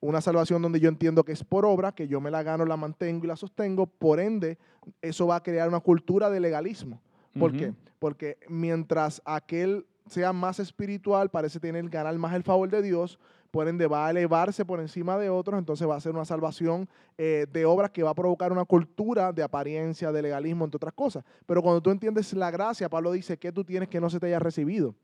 una 0.00 0.20
salvación 0.20 0.60
donde 0.60 0.80
yo 0.80 0.88
entiendo 0.88 1.24
que 1.24 1.32
es 1.32 1.44
por 1.44 1.64
obra, 1.64 1.92
que 1.92 2.08
yo 2.08 2.20
me 2.20 2.32
la 2.32 2.42
gano, 2.42 2.64
la 2.64 2.76
mantengo 2.76 3.24
y 3.24 3.28
la 3.28 3.36
sostengo, 3.36 3.86
por 3.86 4.18
ende, 4.18 4.58
eso 5.02 5.28
va 5.28 5.36
a 5.36 5.42
crear 5.42 5.68
una 5.68 5.80
cultura 5.80 6.30
de 6.30 6.40
legalismo. 6.40 7.00
¿Por 7.38 7.50
Ujú. 7.50 7.58
qué? 7.58 7.74
Porque 7.98 8.38
mientras 8.48 9.22
aquel 9.24 9.86
sea 10.06 10.32
más 10.32 10.58
espiritual, 10.58 11.30
parece 11.30 11.60
tener 11.60 11.88
ganar 11.88 12.16
más 12.16 12.34
el 12.34 12.42
favor 12.42 12.70
de 12.70 12.82
Dios, 12.82 13.18
por 13.50 13.66
ende 13.66 13.86
va 13.86 14.06
a 14.06 14.10
elevarse 14.10 14.64
por 14.64 14.80
encima 14.80 15.16
de 15.18 15.30
otros, 15.30 15.58
entonces 15.58 15.88
va 15.88 15.96
a 15.96 16.00
ser 16.00 16.12
una 16.12 16.24
salvación 16.24 16.88
eh, 17.16 17.46
de 17.50 17.64
obras 17.64 17.90
que 17.90 18.02
va 18.02 18.10
a 18.10 18.14
provocar 18.14 18.52
una 18.52 18.64
cultura 18.64 19.32
de 19.32 19.42
apariencia, 19.42 20.12
de 20.12 20.22
legalismo, 20.22 20.64
entre 20.64 20.76
otras 20.76 20.94
cosas. 20.94 21.24
Pero 21.46 21.62
cuando 21.62 21.80
tú 21.80 21.90
entiendes 21.90 22.32
la 22.34 22.50
gracia, 22.50 22.88
Pablo 22.88 23.12
dice, 23.12 23.38
¿qué 23.38 23.50
tú 23.50 23.64
tienes 23.64 23.88
que 23.88 24.00
no 24.00 24.10
se 24.10 24.20
te 24.20 24.26
haya 24.26 24.38
recibido? 24.38 24.94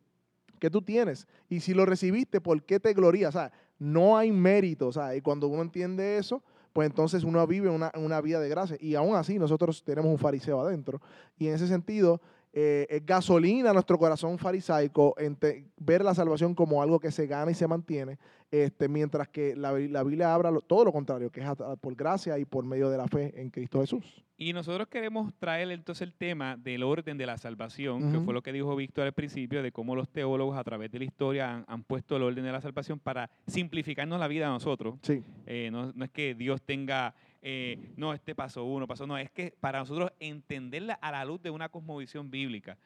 ¿Qué 0.58 0.70
tú 0.70 0.82
tienes? 0.82 1.26
Y 1.48 1.60
si 1.60 1.74
lo 1.74 1.86
recibiste, 1.86 2.40
¿por 2.40 2.62
qué 2.62 2.78
te 2.78 2.92
glorías? 2.92 3.34
O 3.34 3.38
sea, 3.38 3.52
no 3.78 4.16
hay 4.16 4.30
mérito. 4.30 4.88
O 4.88 4.92
sea, 4.92 5.14
y 5.16 5.20
cuando 5.20 5.48
uno 5.48 5.62
entiende 5.62 6.18
eso, 6.18 6.42
pues 6.72 6.88
entonces 6.88 7.24
uno 7.24 7.46
vive 7.46 7.68
una, 7.68 7.92
una 7.96 8.20
vida 8.20 8.40
de 8.40 8.48
gracia. 8.48 8.76
Y 8.80 8.94
aún 8.94 9.16
así, 9.16 9.38
nosotros 9.38 9.82
tenemos 9.84 10.10
un 10.10 10.18
fariseo 10.18 10.60
adentro. 10.60 11.00
Y 11.38 11.48
en 11.48 11.54
ese 11.54 11.66
sentido, 11.66 12.20
eh, 12.56 12.86
es 12.88 13.04
gasolina 13.04 13.70
a 13.70 13.72
nuestro 13.72 13.98
corazón 13.98 14.38
farisaico 14.38 15.14
ente- 15.18 15.64
ver 15.76 16.04
la 16.04 16.14
salvación 16.14 16.54
como 16.54 16.80
algo 16.80 17.00
que 17.00 17.10
se 17.10 17.26
gana 17.26 17.50
y 17.50 17.54
se 17.54 17.66
mantiene, 17.66 18.16
este, 18.52 18.88
mientras 18.88 19.26
que 19.28 19.56
la, 19.56 19.72
Bi- 19.72 19.88
la 19.88 20.04
Biblia 20.04 20.32
habla 20.32 20.52
lo- 20.52 20.60
todo 20.60 20.84
lo 20.84 20.92
contrario, 20.92 21.30
que 21.30 21.40
es 21.40 21.46
por 21.80 21.94
gracia 21.96 22.38
y 22.38 22.44
por 22.44 22.64
medio 22.64 22.88
de 22.90 22.96
la 22.96 23.08
fe 23.08 23.32
en 23.40 23.50
Cristo 23.50 23.80
Jesús. 23.80 24.22
Y 24.36 24.52
nosotros 24.52 24.88
queremos 24.88 25.32
traer 25.38 25.70
entonces 25.70 26.02
el 26.02 26.12
tema 26.14 26.56
del 26.56 26.82
orden 26.84 27.16
de 27.18 27.26
la 27.26 27.38
salvación, 27.38 28.12
que 28.12 28.20
fue 28.20 28.34
lo 28.34 28.42
que 28.42 28.52
dijo 28.52 28.74
Víctor 28.76 29.06
al 29.06 29.12
principio, 29.12 29.62
de 29.62 29.70
cómo 29.72 29.94
los 29.96 30.08
teólogos 30.08 30.56
a 30.56 30.64
través 30.64 30.90
de 30.92 30.98
la 31.00 31.04
historia 31.04 31.52
han, 31.54 31.64
han 31.68 31.82
puesto 31.84 32.16
el 32.16 32.22
orden 32.24 32.44
de 32.44 32.52
la 32.52 32.60
salvación 32.60 32.98
para 33.00 33.30
simplificarnos 33.46 34.18
la 34.20 34.28
vida 34.28 34.46
a 34.46 34.50
nosotros. 34.50 34.96
Sí, 35.02 35.22
Eh, 35.46 35.68
no, 35.72 35.92
no 35.94 36.04
es 36.04 36.10
que 36.10 36.34
Dios 36.34 36.62
tenga, 36.62 37.14
eh, 37.46 37.92
no, 37.98 38.14
este 38.14 38.34
paso 38.34 38.64
uno, 38.64 38.86
paso 38.86 39.06
no, 39.06 39.18
es 39.18 39.30
que 39.30 39.54
para 39.60 39.78
nosotros 39.78 40.10
entenderla 40.18 40.94
a 40.94 41.12
la 41.12 41.26
luz 41.26 41.42
de 41.42 41.50
una 41.50 41.68
cosmovisión 41.68 42.30
bíblica. 42.30 42.78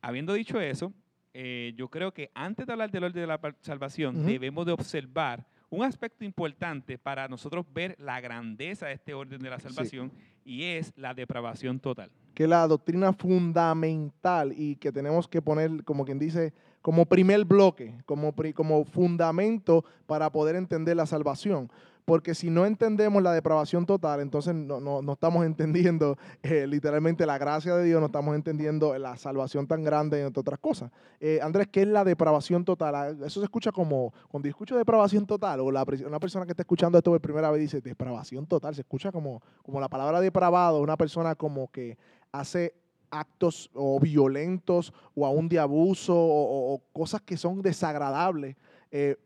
Habiendo 0.00 0.32
dicho 0.32 0.58
eso, 0.58 0.94
eh, 1.34 1.74
yo 1.76 1.88
creo 1.88 2.14
que 2.14 2.30
antes 2.34 2.66
de 2.66 2.72
hablar 2.72 2.90
del 2.90 3.04
orden 3.04 3.20
de 3.20 3.26
la 3.26 3.38
salvación, 3.60 4.24
debemos 4.24 4.64
de 4.64 4.72
observar 4.72 5.46
un 5.68 5.84
aspecto 5.84 6.24
importante 6.24 6.96
para 6.96 7.28
nosotros 7.28 7.66
ver 7.74 7.94
la 7.98 8.18
grandeza 8.22 8.86
de 8.86 8.94
este 8.94 9.12
orden 9.12 9.42
de 9.42 9.50
la 9.50 9.60
salvación 9.60 10.10
y 10.46 10.62
es 10.62 10.94
la 10.96 11.12
depravación 11.12 11.78
total. 11.78 12.10
que 12.32 12.46
la 12.46 12.66
doctrina 12.66 13.12
fundamental 13.12 14.54
y 14.56 14.76
que 14.76 14.92
tenemos 14.92 15.28
que 15.28 15.42
poner, 15.42 15.84
como 15.84 16.06
quien 16.06 16.18
dice, 16.18 16.54
como 16.80 17.04
primer 17.04 17.44
bloque, 17.44 17.94
como, 18.06 18.34
como 18.54 18.84
fundamento 18.84 19.84
para 20.06 20.30
poder 20.30 20.56
entender 20.56 20.96
la 20.96 21.04
salvación. 21.04 21.70
Porque 22.06 22.34
si 22.36 22.50
no 22.50 22.64
entendemos 22.66 23.20
la 23.20 23.32
depravación 23.32 23.84
total, 23.84 24.20
entonces 24.20 24.54
no, 24.54 24.80
no- 24.80 25.02
no 25.02 25.12
estamos 25.14 25.44
entendiendo 25.46 26.16
eh, 26.42 26.66
literalmente 26.66 27.26
la 27.26 27.36
gracia 27.36 27.74
de 27.76 27.84
Dios, 27.84 28.00
no 28.00 28.06
estamos 28.06 28.34
entendiendo 28.36 28.96
la 28.96 29.16
salvación 29.16 29.66
tan 29.66 29.82
grande, 29.82 30.22
entre 30.22 30.40
otras 30.40 30.60
cosas. 30.60 30.92
Eh, 31.20 31.40
Andrés, 31.42 31.66
¿qué 31.70 31.82
es 31.82 31.88
la 31.88 32.04
depravación 32.04 32.64
total? 32.64 32.94
Ah, 32.94 33.08
Eso 33.26 33.40
se 33.40 33.44
escucha 33.44 33.72
como, 33.72 34.14
cuando 34.28 34.48
escucho 34.48 34.76
depravación 34.76 35.26
total, 35.26 35.58
o 35.60 35.70
la, 35.72 35.84
una 36.06 36.20
persona 36.20 36.46
que 36.46 36.52
está 36.52 36.62
escuchando 36.62 36.96
esto 36.96 37.10
por 37.10 37.20
primera 37.20 37.50
vez 37.50 37.60
dice 37.60 37.80
depravación 37.80 38.46
total, 38.46 38.74
se 38.76 38.82
escucha 38.82 39.10
como, 39.10 39.42
como 39.64 39.80
la 39.80 39.88
palabra 39.88 40.20
depravado, 40.20 40.80
una 40.80 40.96
persona 40.96 41.34
como 41.34 41.70
que 41.72 41.98
hace 42.30 42.72
actos 43.10 43.68
o 43.74 43.98
violentos 43.98 44.92
o 45.16 45.26
aún 45.26 45.48
de 45.48 45.58
abuso 45.58 46.14
o 46.16 46.80
cosas 46.92 47.20
que 47.22 47.36
son 47.36 47.62
desagradables. 47.62 48.56
Eh, 48.92 49.16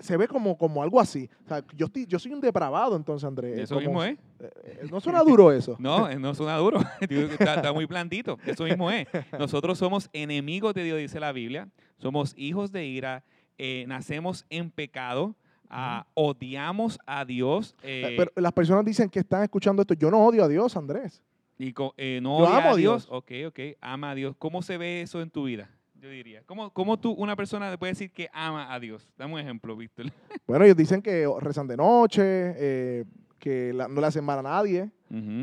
se 0.00 0.16
ve 0.16 0.26
como, 0.28 0.56
como 0.58 0.82
algo 0.82 0.98
así. 1.00 1.28
O 1.44 1.48
sea, 1.48 1.64
yo, 1.76 1.86
estoy, 1.86 2.06
yo 2.06 2.18
soy 2.18 2.32
un 2.32 2.40
depravado 2.40 2.96
entonces, 2.96 3.26
Andrés. 3.26 3.58
Eso 3.60 3.76
como- 3.76 3.86
mismo 3.86 4.04
es. 4.04 4.18
eh, 4.40 4.50
eh, 4.82 4.88
no 4.90 5.00
suena 5.00 5.20
duro 5.22 5.52
eso. 5.52 5.76
No, 5.80 6.08
eh, 6.10 6.18
no 6.18 6.34
suena 6.34 6.56
duro. 6.56 6.80
Está, 7.00 7.54
está 7.56 7.72
muy 7.72 7.84
blandito. 7.86 8.38
Eso 8.44 8.64
mismo 8.64 8.90
es. 8.90 9.06
Nosotros 9.38 9.78
somos 9.78 10.08
enemigos 10.12 10.74
de 10.74 10.84
Dios, 10.84 10.98
dice 10.98 11.20
la 11.20 11.32
Biblia. 11.32 11.68
Somos 11.98 12.34
hijos 12.36 12.72
de 12.72 12.86
ira. 12.86 13.22
eh, 13.58 13.84
nacemos 13.86 14.46
en 14.50 14.70
pecado. 14.70 15.34
ah, 15.68 16.06
odiamos 16.14 16.98
a 17.06 17.24
Dios. 17.24 17.76
Eh, 17.82 18.14
Pero 18.16 18.32
las 18.36 18.52
personas 18.52 18.84
dicen 18.84 19.08
que 19.08 19.20
están 19.20 19.42
escuchando 19.44 19.82
esto. 19.82 19.94
Yo 19.94 20.10
no 20.10 20.24
odio 20.24 20.42
a 20.44 20.48
Dios, 20.48 20.76
Andrés. 20.76 21.22
y 21.58 21.74
eh, 21.98 22.20
no 22.22 22.38
Yo 22.38 22.44
odia 22.46 22.56
amo 22.56 22.68
a 22.68 22.72
a 22.72 22.76
Dios. 22.76 23.06
Dios. 23.06 23.08
Ok, 23.10 23.30
ok. 23.48 23.60
Ama 23.80 24.10
a 24.10 24.14
Dios. 24.14 24.34
¿Cómo 24.38 24.62
se 24.62 24.78
ve 24.78 25.02
eso 25.02 25.20
en 25.20 25.30
tu 25.30 25.44
vida? 25.44 25.68
Yo 26.00 26.08
diría. 26.08 26.42
¿Cómo, 26.46 26.70
cómo 26.72 26.98
tú, 26.98 27.12
una 27.12 27.36
persona 27.36 27.76
puede 27.76 27.92
decir 27.92 28.10
que 28.10 28.28
ama 28.32 28.72
a 28.72 28.80
Dios? 28.80 29.06
Dame 29.18 29.34
un 29.34 29.40
ejemplo, 29.40 29.76
Víctor. 29.76 30.06
Bueno, 30.46 30.64
ellos 30.64 30.76
dicen 30.76 31.02
que 31.02 31.28
rezan 31.40 31.66
de 31.66 31.76
noche, 31.76 32.22
eh, 32.24 33.04
que 33.38 33.72
la- 33.72 33.86
no 33.86 34.00
le 34.00 34.06
hacen 34.06 34.24
mal 34.24 34.38
a 34.38 34.42
nadie, 34.42 34.90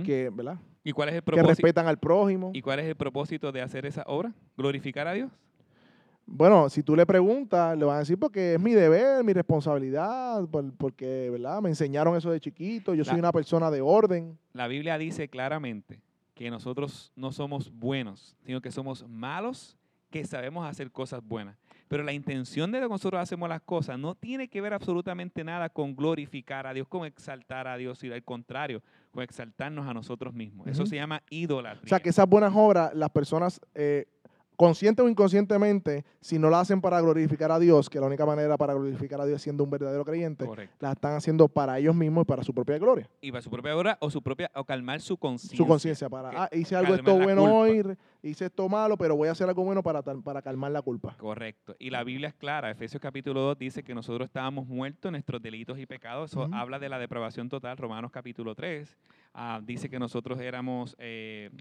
que, 0.05 0.29
¿verdad? 0.33 0.57
¿Y 0.83 0.91
cuál 0.93 1.09
es 1.09 1.15
el 1.15 1.21
que 1.21 1.25
propósito? 1.25 1.49
respetan 1.49 1.87
al 1.87 1.97
prójimo. 1.97 2.51
¿Y 2.53 2.61
cuál 2.61 2.79
es 2.79 2.85
el 2.87 2.95
propósito 2.95 3.51
de 3.51 3.61
hacer 3.61 3.85
esa 3.85 4.03
obra? 4.07 4.33
¿Glorificar 4.57 5.07
a 5.07 5.13
Dios? 5.13 5.31
Bueno, 6.25 6.69
si 6.69 6.83
tú 6.83 6.95
le 6.95 7.05
preguntas, 7.05 7.77
le 7.77 7.85
van 7.85 7.97
a 7.97 7.99
decir 7.99 8.17
porque 8.17 8.55
es 8.55 8.59
mi 8.59 8.73
deber, 8.73 9.23
mi 9.23 9.31
responsabilidad, 9.33 10.45
por- 10.49 10.73
porque, 10.73 11.29
¿verdad? 11.29 11.61
Me 11.61 11.69
enseñaron 11.69 12.15
eso 12.17 12.31
de 12.31 12.39
chiquito, 12.39 12.93
yo 12.95 13.05
soy 13.05 13.19
una 13.19 13.31
persona 13.31 13.69
de 13.71 13.79
orden. 13.81 14.37
La 14.53 14.67
Biblia 14.67 14.97
dice 14.97 15.29
claramente 15.29 16.01
que 16.33 16.49
nosotros 16.49 17.11
no 17.15 17.31
somos 17.31 17.71
buenos, 17.71 18.35
sino 18.45 18.59
que 18.61 18.71
somos 18.71 19.07
malos 19.07 19.77
que 20.09 20.25
sabemos 20.25 20.67
hacer 20.67 20.91
cosas 20.91 21.21
buenas. 21.23 21.57
Pero 21.87 22.03
la 22.03 22.11
intención 22.11 22.71
de 22.71 22.81
lo 22.81 22.87
que 22.87 22.93
nosotros 22.93 23.21
hacemos 23.21 23.47
las 23.47 23.61
cosas 23.61 23.97
no 23.97 24.15
tiene 24.15 24.49
que 24.49 24.59
ver 24.59 24.73
absolutamente 24.73 25.43
nada 25.43 25.69
con 25.69 25.95
glorificar 25.95 26.67
a 26.67 26.73
Dios, 26.73 26.87
con 26.87 27.05
exaltar 27.05 27.67
a 27.67 27.77
Dios, 27.77 27.99
sino 27.99 28.13
al 28.13 28.23
contrario, 28.23 28.83
con 29.11 29.23
exaltarnos 29.23 29.87
a 29.87 29.93
nosotros 29.93 30.33
mismos. 30.33 30.67
Eso 30.67 30.85
se 30.85 30.95
llama 30.95 31.23
idolatría. 31.29 31.85
O 31.85 31.87
sea, 31.87 31.99
que 31.99 32.09
esas 32.09 32.27
buenas 32.27 32.53
obras, 32.55 32.93
las 32.93 33.09
personas, 33.09 33.61
eh, 33.73 34.05
consciente 34.57 35.03
o 35.03 35.07
inconscientemente, 35.07 36.03
si 36.19 36.39
no 36.39 36.49
la 36.49 36.59
hacen 36.59 36.81
para 36.81 36.99
glorificar 36.99 37.51
a 37.51 37.59
Dios, 37.59 37.89
que 37.89 37.99
la 37.99 38.07
única 38.07 38.25
manera 38.25 38.57
para 38.57 38.73
glorificar 38.73 39.21
a 39.21 39.25
Dios 39.25 39.37
es 39.37 39.43
siendo 39.43 39.63
un 39.63 39.69
verdadero 39.69 40.03
creyente, 40.03 40.45
Correcto. 40.45 40.75
la 40.79 40.93
están 40.93 41.15
haciendo 41.15 41.47
para 41.47 41.77
ellos 41.77 41.95
mismos 41.95 42.23
y 42.23 42.25
para 42.25 42.43
su 42.43 42.53
propia 42.53 42.77
gloria. 42.79 43.07
Y 43.21 43.31
para 43.31 43.43
su 43.43 43.51
propia 43.51 43.77
obra 43.77 43.97
o 44.01 44.09
su 44.09 44.21
propia 44.21 44.51
o 44.55 44.65
calmar 44.65 44.99
su 44.99 45.15
conciencia. 45.15 45.55
Su 45.55 45.67
conciencia, 45.67 46.09
para, 46.09 46.43
ah, 46.43 46.49
hice 46.51 46.75
algo 46.75 46.95
esto 46.95 47.15
bueno 47.19 47.43
culpa. 47.43 47.57
hoy, 47.57 47.97
hice 48.23 48.45
esto 48.45 48.67
malo, 48.67 48.97
pero 48.97 49.15
voy 49.15 49.29
a 49.29 49.33
hacer 49.33 49.47
algo 49.47 49.63
bueno 49.63 49.83
para, 49.83 50.01
para 50.01 50.41
calmar 50.41 50.71
la 50.71 50.81
culpa. 50.81 51.15
Correcto. 51.17 51.75
Y 51.77 51.91
la 51.91 52.03
Biblia 52.03 52.29
es 52.29 52.33
clara. 52.33 52.71
Efesios 52.71 52.99
capítulo 52.99 53.41
2 53.41 53.59
dice 53.59 53.83
que 53.83 53.93
nosotros 53.93 54.25
estábamos 54.25 54.67
muertos 54.67 55.09
en 55.09 55.11
nuestros 55.11 55.39
delitos 55.39 55.77
y 55.77 55.85
pecados. 55.85 56.31
Eso 56.31 56.49
habla 56.51 56.79
de 56.79 56.89
la 56.89 56.97
depravación 56.97 57.47
total. 57.47 57.77
Romanos 57.77 58.09
capítulo 58.11 58.55
3 58.55 58.97
ah, 59.35 59.61
dice 59.63 59.87
que 59.87 59.99
nosotros 59.99 60.39
éramos 60.39 60.95
eh, 60.97 61.51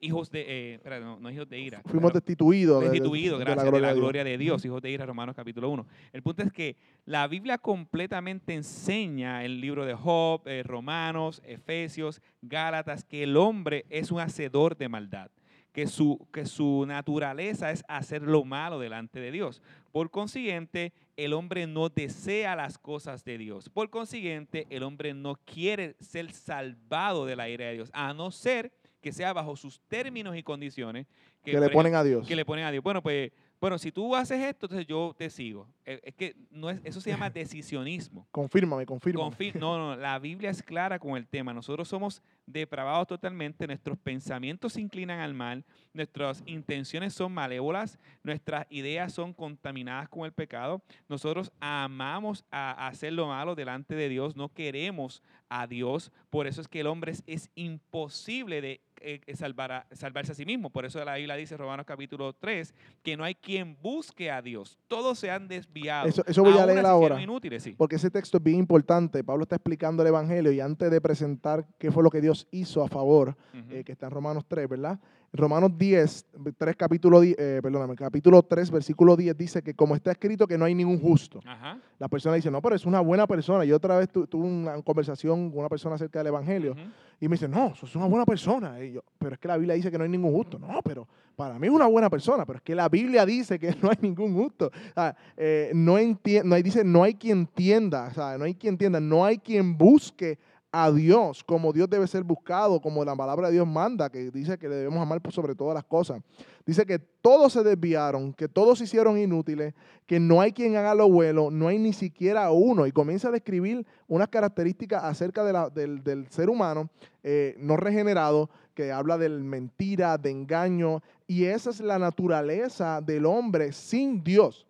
hijos 0.00 0.30
de... 0.30 0.44
eh, 0.84 1.00
no, 1.00 1.18
no 1.18 1.30
hijos 1.30 1.48
de 1.48 1.58
ira. 1.58 1.80
Fuimos 1.86 2.10
pero 2.12 2.20
destituidos 2.20 2.80
de- 2.80 2.86
de- 2.86 2.90
destituidos, 2.92 3.38
de 3.38 3.44
gracias, 3.44 3.64
de 3.72 3.80
la 3.80 3.88
de 3.88 3.94
Dios. 3.94 4.02
gloria 4.02 4.24
de 4.24 4.38
Dios, 4.38 4.64
hijos 4.64 4.82
de 4.82 4.90
ira, 4.90 5.06
Romanos 5.06 5.34
capítulo 5.34 5.70
1. 5.70 5.86
El 6.12 6.22
punto 6.22 6.42
es 6.42 6.52
que 6.52 6.76
la 7.06 7.26
Biblia 7.26 7.58
completamente 7.58 8.54
enseña 8.54 9.44
el 9.44 9.60
libro 9.60 9.84
de 9.86 9.94
Job, 9.94 10.42
eh, 10.46 10.62
Romanos, 10.62 11.40
Efesios, 11.44 12.20
Gálatas, 12.42 13.04
que 13.04 13.22
el 13.22 13.36
hombre 13.36 13.86
es 13.88 14.10
un 14.10 14.20
hacedor 14.20 14.76
de 14.76 14.88
maldad, 14.88 15.30
que 15.72 15.86
su, 15.86 16.28
que 16.32 16.44
su 16.44 16.84
naturaleza 16.86 17.70
es 17.70 17.82
hacer 17.88 18.22
lo 18.22 18.44
malo 18.44 18.78
delante 18.78 19.20
de 19.20 19.30
Dios. 19.32 19.62
Por 19.90 20.10
consiguiente, 20.10 20.92
el 21.16 21.32
hombre 21.32 21.66
no 21.66 21.88
desea 21.88 22.56
las 22.56 22.76
cosas 22.78 23.24
de 23.24 23.38
Dios. 23.38 23.70
Por 23.70 23.88
consiguiente, 23.90 24.66
el 24.70 24.82
hombre 24.82 25.14
no 25.14 25.36
quiere 25.46 25.96
ser 26.00 26.30
salvado 26.32 27.24
de 27.26 27.36
la 27.36 27.48
ira 27.48 27.66
de 27.66 27.72
Dios, 27.74 27.90
a 27.94 28.12
no 28.12 28.30
ser 28.30 28.72
que 29.02 29.12
sea 29.12 29.32
bajo 29.34 29.54
sus 29.56 29.80
términos 29.88 30.34
y 30.36 30.42
condiciones 30.42 31.06
Que 31.44 31.50
le 31.52 31.58
ejemplo, 31.58 31.74
ponen 31.78 31.94
a 31.96 32.04
Dios. 32.04 32.26
que 32.26 32.36
le 32.36 32.44
ponen 32.44 32.64
a 32.64 32.70
Dios. 32.70 32.82
Bueno, 32.84 33.02
pues, 33.02 33.32
bueno, 33.60 33.76
si 33.78 33.92
tú 33.92 34.14
haces 34.16 34.40
esto, 34.40 34.66
entonces 34.66 34.86
yo 34.86 35.14
te 35.16 35.28
sigo. 35.28 35.68
Eh, 35.84 36.00
Es 36.04 36.14
que 36.14 36.34
no 36.50 36.70
es, 36.70 36.80
eso 36.84 37.00
se 37.00 37.10
llama 37.10 37.28
decisionismo. 37.30 38.26
Confírmame, 38.30 38.86
confírmame. 38.86 39.30
Confi- 39.36 39.54
no, 39.54 39.76
no, 39.76 39.96
la 39.96 40.18
Biblia 40.20 40.50
es 40.50 40.62
clara 40.62 40.98
con 40.98 41.16
el 41.16 41.26
tema. 41.26 41.52
Nosotros 41.52 41.88
somos 41.88 42.22
depravados 42.46 43.06
totalmente, 43.08 43.66
nuestros 43.66 43.98
pensamientos 43.98 44.72
se 44.74 44.80
inclinan 44.80 45.20
al 45.20 45.34
mal, 45.34 45.64
nuestras 45.94 46.42
intenciones 46.46 47.12
son 47.14 47.32
malévolas, 47.32 47.98
nuestras 48.22 48.66
ideas 48.70 49.12
son 49.12 49.32
contaminadas 49.32 50.08
con 50.08 50.24
el 50.24 50.32
pecado. 50.32 50.82
Nosotros 51.08 51.50
amamos 51.60 52.44
a, 52.50 52.70
a 52.72 52.88
hacer 52.88 53.12
lo 53.12 53.26
malo 53.28 53.54
delante 53.54 53.94
de 53.94 54.08
Dios, 54.08 54.36
no 54.36 54.48
queremos 54.48 55.22
a 55.48 55.66
Dios. 55.66 56.10
Por 56.30 56.46
eso 56.46 56.60
es 56.60 56.68
que 56.68 56.80
el 56.80 56.86
hombre 56.86 57.12
es, 57.12 57.22
es 57.26 57.50
imposible 57.54 58.60
de 58.60 58.80
eh, 59.02 59.20
eh, 59.26 59.36
salvar 59.36 59.72
a- 59.72 59.86
salvarse 59.92 60.32
a 60.32 60.34
sí 60.34 60.44
mismo. 60.44 60.70
Por 60.70 60.84
eso 60.84 61.04
la 61.04 61.16
Biblia 61.16 61.34
dice, 61.36 61.56
Romanos 61.56 61.84
capítulo 61.86 62.32
3, 62.32 62.74
que 63.02 63.16
no 63.16 63.24
hay 63.24 63.34
quien 63.34 63.76
busque 63.82 64.30
a 64.30 64.40
Dios. 64.42 64.78
Todos 64.88 65.18
se 65.18 65.30
han 65.30 65.48
desviado. 65.48 66.08
Eso- 66.08 66.24
eso 66.26 66.42
voy 66.42 66.56
a 66.58 66.66
leer 66.66 66.86
ahora. 66.86 67.20
inútiles, 67.20 67.62
sí. 67.62 67.74
Porque 67.76 67.96
ese 67.96 68.10
texto 68.10 68.36
es 68.38 68.42
bien 68.42 68.58
importante. 68.58 69.22
Pablo 69.24 69.42
está 69.42 69.56
explicando 69.56 70.02
el 70.02 70.08
Evangelio 70.08 70.52
y 70.52 70.60
antes 70.60 70.90
de 70.90 71.00
presentar 71.00 71.66
qué 71.78 71.90
fue 71.90 72.02
lo 72.02 72.10
que 72.10 72.20
Dios 72.20 72.46
hizo 72.50 72.82
a 72.82 72.88
favor, 72.88 73.36
eh, 73.70 73.82
que 73.84 73.92
está 73.92 74.06
en 74.06 74.12
Romanos 74.12 74.44
3, 74.48 74.68
¿verdad? 74.68 74.98
Romanos 75.34 75.70
10, 75.78 76.26
3 76.58 76.76
capítulo, 76.76 77.20
10, 77.20 77.36
eh, 77.38 77.60
perdóname, 77.62 77.94
capítulo 77.96 78.42
3, 78.42 78.70
versículo 78.70 79.16
10 79.16 79.34
dice 79.36 79.62
que 79.62 79.72
como 79.74 79.96
está 79.96 80.12
escrito 80.12 80.46
que 80.46 80.58
no 80.58 80.66
hay 80.66 80.74
ningún 80.74 81.00
justo. 81.00 81.40
Ajá. 81.46 81.78
La 81.98 82.08
persona 82.08 82.34
dice, 82.34 82.50
no, 82.50 82.60
pero 82.60 82.76
es 82.76 82.84
una 82.84 83.00
buena 83.00 83.26
persona. 83.26 83.64
Yo 83.64 83.76
otra 83.76 83.96
vez 83.96 84.10
tu- 84.10 84.26
tuve 84.26 84.44
una 84.46 84.80
conversación 84.82 85.48
con 85.50 85.60
una 85.60 85.70
persona 85.70 85.94
acerca 85.94 86.18
del 86.18 86.26
Evangelio 86.28 86.74
y 87.18 87.28
me 87.28 87.36
dice, 87.36 87.48
no, 87.48 87.68
eso 87.68 87.86
es 87.86 87.96
una 87.96 88.06
buena 88.06 88.26
persona. 88.26 88.78
Y 88.84 88.92
yo, 88.92 89.04
pero 89.18 89.32
es 89.34 89.38
que 89.40 89.48
la 89.48 89.56
Biblia 89.56 89.74
dice 89.74 89.90
que 89.90 89.96
no 89.96 90.04
hay 90.04 90.10
ningún 90.10 90.32
justo. 90.32 90.58
No, 90.58 90.82
pero 90.82 91.08
para 91.34 91.58
mí 91.58 91.66
es 91.66 91.72
una 91.72 91.86
buena 91.86 92.10
persona, 92.10 92.44
pero 92.44 92.58
es 92.58 92.62
que 92.62 92.74
la 92.74 92.90
Biblia 92.90 93.24
dice 93.24 93.58
que 93.58 93.74
no 93.82 93.88
hay 93.88 93.96
ningún 94.02 94.34
justo. 94.34 94.66
O 94.66 94.92
sea, 94.94 95.16
eh, 95.38 95.70
no, 95.74 95.96
hay, 95.96 96.14
dice, 96.62 96.84
no 96.84 97.02
hay 97.04 97.14
quien 97.14 97.38
entienda, 97.38 98.08
o 98.10 98.14
sea, 98.14 98.36
no 98.36 98.44
hay 98.44 98.54
quien 98.54 98.74
entienda, 98.74 99.00
no 99.00 99.24
hay 99.24 99.38
quien 99.38 99.78
busque 99.78 100.38
a 100.72 100.90
Dios 100.90 101.44
como 101.44 101.72
Dios 101.72 101.88
debe 101.88 102.06
ser 102.06 102.24
buscado, 102.24 102.80
como 102.80 103.04
la 103.04 103.14
palabra 103.14 103.48
de 103.48 103.54
Dios 103.54 103.66
manda, 103.66 104.10
que 104.10 104.30
dice 104.30 104.58
que 104.58 104.68
le 104.68 104.76
debemos 104.76 105.00
amar 105.00 105.20
por 105.20 105.32
sobre 105.32 105.54
todas 105.54 105.74
las 105.74 105.84
cosas. 105.84 106.22
Dice 106.64 106.86
que 106.86 106.98
todos 106.98 107.52
se 107.52 107.62
desviaron, 107.62 108.32
que 108.32 108.48
todos 108.48 108.78
se 108.78 108.84
hicieron 108.84 109.18
inútiles, 109.18 109.74
que 110.06 110.18
no 110.18 110.40
hay 110.40 110.52
quien 110.52 110.76
haga 110.76 110.94
lo 110.94 111.08
bueno, 111.08 111.50
no 111.50 111.68
hay 111.68 111.78
ni 111.78 111.92
siquiera 111.92 112.50
uno. 112.50 112.86
Y 112.86 112.92
comienza 112.92 113.28
a 113.28 113.32
describir 113.32 113.86
unas 114.08 114.28
características 114.28 115.04
acerca 115.04 115.44
del, 115.70 116.02
del 116.02 116.26
ser 116.28 116.48
humano 116.48 116.88
eh, 117.22 117.54
no 117.58 117.76
regenerado, 117.76 118.50
que 118.74 118.90
habla 118.90 119.18
de 119.18 119.28
mentira, 119.28 120.18
de 120.18 120.30
engaño, 120.30 121.02
y 121.26 121.44
esa 121.44 121.70
es 121.70 121.80
la 121.80 121.98
naturaleza 121.98 123.00
del 123.00 123.26
hombre 123.26 123.72
sin 123.72 124.24
Dios. 124.24 124.66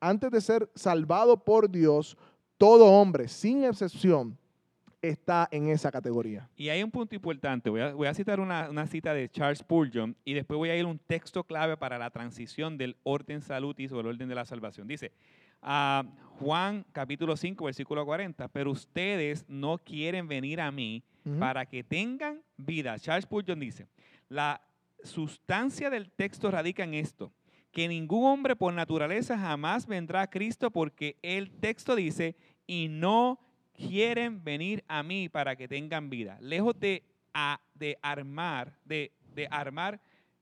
Antes 0.00 0.30
de 0.30 0.40
ser 0.40 0.70
salvado 0.74 1.42
por 1.42 1.70
Dios, 1.70 2.18
todo 2.58 2.86
hombre, 2.86 3.28
sin 3.28 3.64
excepción, 3.64 4.36
está 5.02 5.48
en 5.50 5.68
esa 5.68 5.90
categoría. 5.90 6.48
Y 6.56 6.68
hay 6.68 6.82
un 6.82 6.90
punto 6.90 7.14
importante. 7.14 7.70
Voy 7.70 7.80
a, 7.80 7.94
voy 7.94 8.06
a 8.06 8.14
citar 8.14 8.40
una, 8.40 8.68
una 8.68 8.86
cita 8.86 9.14
de 9.14 9.28
Charles 9.28 9.58
Spurgeon 9.58 10.16
y 10.24 10.34
después 10.34 10.58
voy 10.58 10.70
a 10.70 10.76
ir 10.76 10.84
a 10.84 10.88
un 10.88 10.98
texto 10.98 11.44
clave 11.44 11.76
para 11.76 11.98
la 11.98 12.10
transición 12.10 12.76
del 12.76 12.96
orden 13.02 13.42
salutis 13.42 13.92
o 13.92 14.00
el 14.00 14.06
orden 14.06 14.28
de 14.28 14.34
la 14.34 14.44
salvación. 14.44 14.86
Dice, 14.86 15.12
Juan 16.38 16.86
capítulo 16.92 17.36
5, 17.36 17.64
versículo 17.64 18.04
40, 18.04 18.48
pero 18.48 18.70
ustedes 18.70 19.44
no 19.48 19.78
quieren 19.78 20.26
venir 20.26 20.60
a 20.60 20.70
mí 20.70 21.02
para 21.38 21.66
que 21.66 21.84
tengan 21.84 22.42
vida. 22.56 22.98
Charles 22.98 23.24
Spurgeon 23.24 23.60
dice, 23.60 23.86
la 24.28 24.62
sustancia 25.04 25.90
del 25.90 26.10
texto 26.10 26.50
radica 26.50 26.82
en 26.82 26.94
esto, 26.94 27.32
que 27.72 27.88
ningún 27.88 28.24
hombre 28.24 28.56
por 28.56 28.72
naturaleza 28.72 29.38
jamás 29.38 29.86
vendrá 29.86 30.22
a 30.22 30.30
Cristo 30.30 30.70
porque 30.70 31.18
el 31.22 31.50
texto 31.50 31.94
dice, 31.94 32.36
y 32.66 32.88
no 32.88 33.38
quieren 33.88 34.42
venir 34.44 34.84
a 34.88 35.02
mí 35.02 35.28
para 35.28 35.56
que 35.56 35.68
tengan 35.68 36.10
vida. 36.10 36.36
Lejos 36.40 36.78
de, 36.78 37.02
a- 37.34 37.60
de 37.74 37.96
armar, 38.02 38.72
de, 38.84 39.12
de 39.34 39.46
armar 39.50 40.00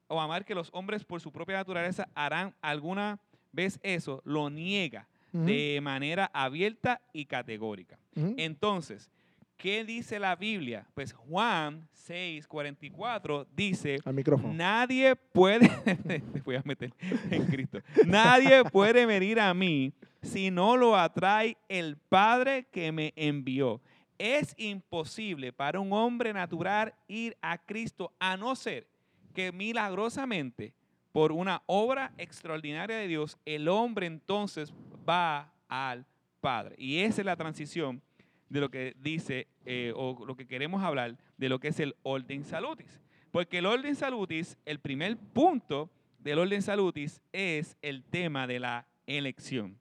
o 0.08 0.20
amar 0.20 0.44
que 0.44 0.54
los 0.54 0.70
hombres 0.72 1.04
por 1.04 1.20
su 1.20 1.30
propia 1.30 1.56
naturaleza 1.56 2.08
harán 2.14 2.54
alguna 2.60 3.18
vez 3.52 3.78
eso, 3.82 4.22
lo 4.24 4.50
niega 4.50 5.06
de 5.32 5.78
manera 5.82 6.30
abierta 6.32 7.00
y 7.12 7.26
categórica. 7.26 7.98
Entonces, 8.38 9.10
¿qué 9.58 9.84
dice 9.84 10.18
la 10.18 10.34
Biblia? 10.36 10.86
Pues 10.94 11.12
Juan 11.12 11.86
6, 11.92 12.46
44 12.46 13.46
dice, 13.54 13.98
Al 14.06 14.14
micrófono. 14.14 14.54
nadie 14.54 15.14
puede, 15.16 15.68
te 16.32 16.40
voy 16.44 16.56
a 16.56 16.62
meter 16.64 16.92
en 17.30 17.44
Cristo, 17.46 17.80
nadie 18.06 18.64
puede 18.64 19.04
venir 19.04 19.38
a 19.38 19.52
mí 19.52 19.92
si 20.22 20.50
no 20.50 20.76
lo 20.76 20.96
atrae 20.96 21.56
el 21.68 21.96
Padre 21.96 22.66
que 22.70 22.92
me 22.92 23.12
envió. 23.16 23.80
Es 24.18 24.54
imposible 24.56 25.52
para 25.52 25.78
un 25.78 25.92
hombre 25.92 26.32
natural 26.32 26.94
ir 27.06 27.36
a 27.40 27.58
Cristo 27.58 28.12
a 28.18 28.36
no 28.36 28.56
ser 28.56 28.88
que 29.34 29.52
milagrosamente, 29.52 30.74
por 31.12 31.30
una 31.30 31.62
obra 31.66 32.12
extraordinaria 32.18 32.96
de 32.96 33.06
Dios, 33.06 33.38
el 33.44 33.68
hombre 33.68 34.06
entonces 34.06 34.72
va 35.08 35.52
al 35.68 36.04
Padre. 36.40 36.74
Y 36.78 36.98
esa 36.98 37.22
es 37.22 37.26
la 37.26 37.36
transición 37.36 38.02
de 38.48 38.60
lo 38.60 38.70
que 38.70 38.96
dice 38.98 39.46
eh, 39.64 39.92
o 39.94 40.24
lo 40.26 40.36
que 40.36 40.46
queremos 40.46 40.82
hablar 40.82 41.16
de 41.36 41.48
lo 41.48 41.60
que 41.60 41.68
es 41.68 41.80
el 41.80 41.94
orden 42.02 42.44
salutis. 42.44 43.00
Porque 43.30 43.58
el 43.58 43.66
orden 43.66 43.94
salutis, 43.94 44.56
el 44.64 44.80
primer 44.80 45.16
punto 45.16 45.90
del 46.18 46.38
orden 46.38 46.62
salutis 46.62 47.20
es 47.32 47.76
el 47.82 48.02
tema 48.04 48.46
de 48.46 48.58
la 48.58 48.86
elección. 49.06 49.78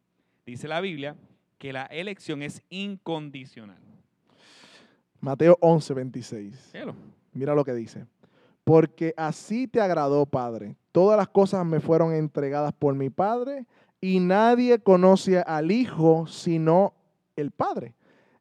Dice 0.48 0.70
la 0.70 0.80
Biblia 0.80 1.18
que 1.58 1.74
la 1.74 1.88
elección 1.88 2.42
es 2.42 2.64
incondicional. 2.70 3.82
Mateo 5.20 5.58
11, 5.60 5.94
26. 5.94 6.70
Léelo. 6.74 6.96
Mira 7.34 7.54
lo 7.54 7.66
que 7.66 7.74
dice. 7.74 8.06
Porque 8.64 9.14
así 9.18 9.68
te 9.68 9.82
agradó, 9.82 10.26
Padre. 10.26 10.78
Todas 10.94 11.18
las 11.18 11.28
cosas 11.28 11.66
me 11.66 11.82
fueron 11.82 12.14
entregadas 12.14 12.72
por 12.72 12.96
mi 12.96 13.10
Padre 13.10 13.66
y 14.00 14.22
nadie 14.22 14.80
conoce 14.80 15.40
al 15.40 15.70
Hijo 15.70 16.28
sino 16.28 16.94
el 17.36 17.52
Padre. 17.52 17.94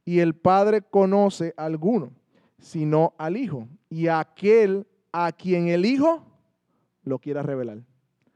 Y 0.04 0.20
el 0.20 0.36
Padre 0.36 0.82
conoce 0.82 1.54
a 1.56 1.64
alguno, 1.64 2.12
sino 2.60 3.14
al 3.18 3.36
Hijo. 3.36 3.66
Y 3.90 4.06
aquel 4.06 4.86
a 5.10 5.32
quien 5.32 5.66
el 5.66 5.84
Hijo 5.84 6.24
lo 7.02 7.18
quiera 7.18 7.42
revelar. 7.42 7.78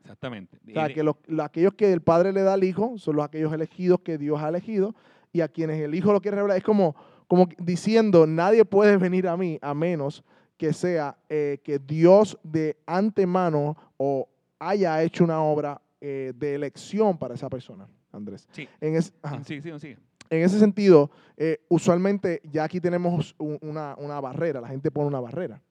Exactamente. 0.02 0.56
O 0.68 0.72
sea, 0.72 0.88
que 0.94 1.02
los, 1.02 1.16
los- 1.26 1.44
aquellos 1.46 1.74
que 1.74 1.92
el 1.92 2.00
Padre 2.00 2.32
le 2.32 2.42
da 2.42 2.54
al 2.54 2.64
Hijo 2.64 2.98
son 2.98 3.16
los 3.16 3.24
aquellos 3.24 3.52
elegidos 3.52 4.00
que 4.00 4.18
Dios 4.18 4.40
ha 4.42 4.48
elegido 4.48 4.94
y 5.32 5.40
a 5.42 5.48
quienes 5.48 5.80
el 5.80 5.94
Hijo 5.94 6.12
lo 6.12 6.20
quiere 6.20 6.36
revelar. 6.36 6.56
Es 6.58 6.64
como, 6.64 6.94
como 7.28 7.48
diciendo, 7.58 8.26
nadie 8.26 8.64
puede 8.64 8.96
venir 8.96 9.28
a 9.28 9.36
mí 9.36 9.58
a 9.62 9.74
menos 9.74 10.24
que 10.56 10.72
sea 10.72 11.16
eh, 11.28 11.58
que 11.64 11.78
Dios 11.78 12.38
de 12.42 12.76
antemano 12.86 13.76
o 13.96 14.28
haya 14.58 15.02
hecho 15.02 15.24
una 15.24 15.40
obra 15.42 15.80
eh, 16.00 16.32
de 16.36 16.54
elección 16.54 17.16
para 17.18 17.34
esa 17.34 17.48
persona, 17.48 17.86
Andrés. 18.12 18.46
Sí. 18.52 18.68
En, 18.80 18.94
es-. 18.96 19.12
Sí, 19.46 19.60
sí, 19.62 19.70
sigue. 19.78 19.98
en 20.28 20.42
ese 20.42 20.58
sentido, 20.58 21.10
eh, 21.36 21.60
usualmente 21.68 22.40
ya 22.50 22.64
aquí 22.64 22.80
tenemos 22.80 23.34
un- 23.38 23.58
una, 23.62 23.94
una 23.98 24.20
barrera, 24.20 24.60
la 24.60 24.68
gente 24.68 24.90
pone 24.90 25.06
una 25.08 25.20
barrera. 25.20 25.62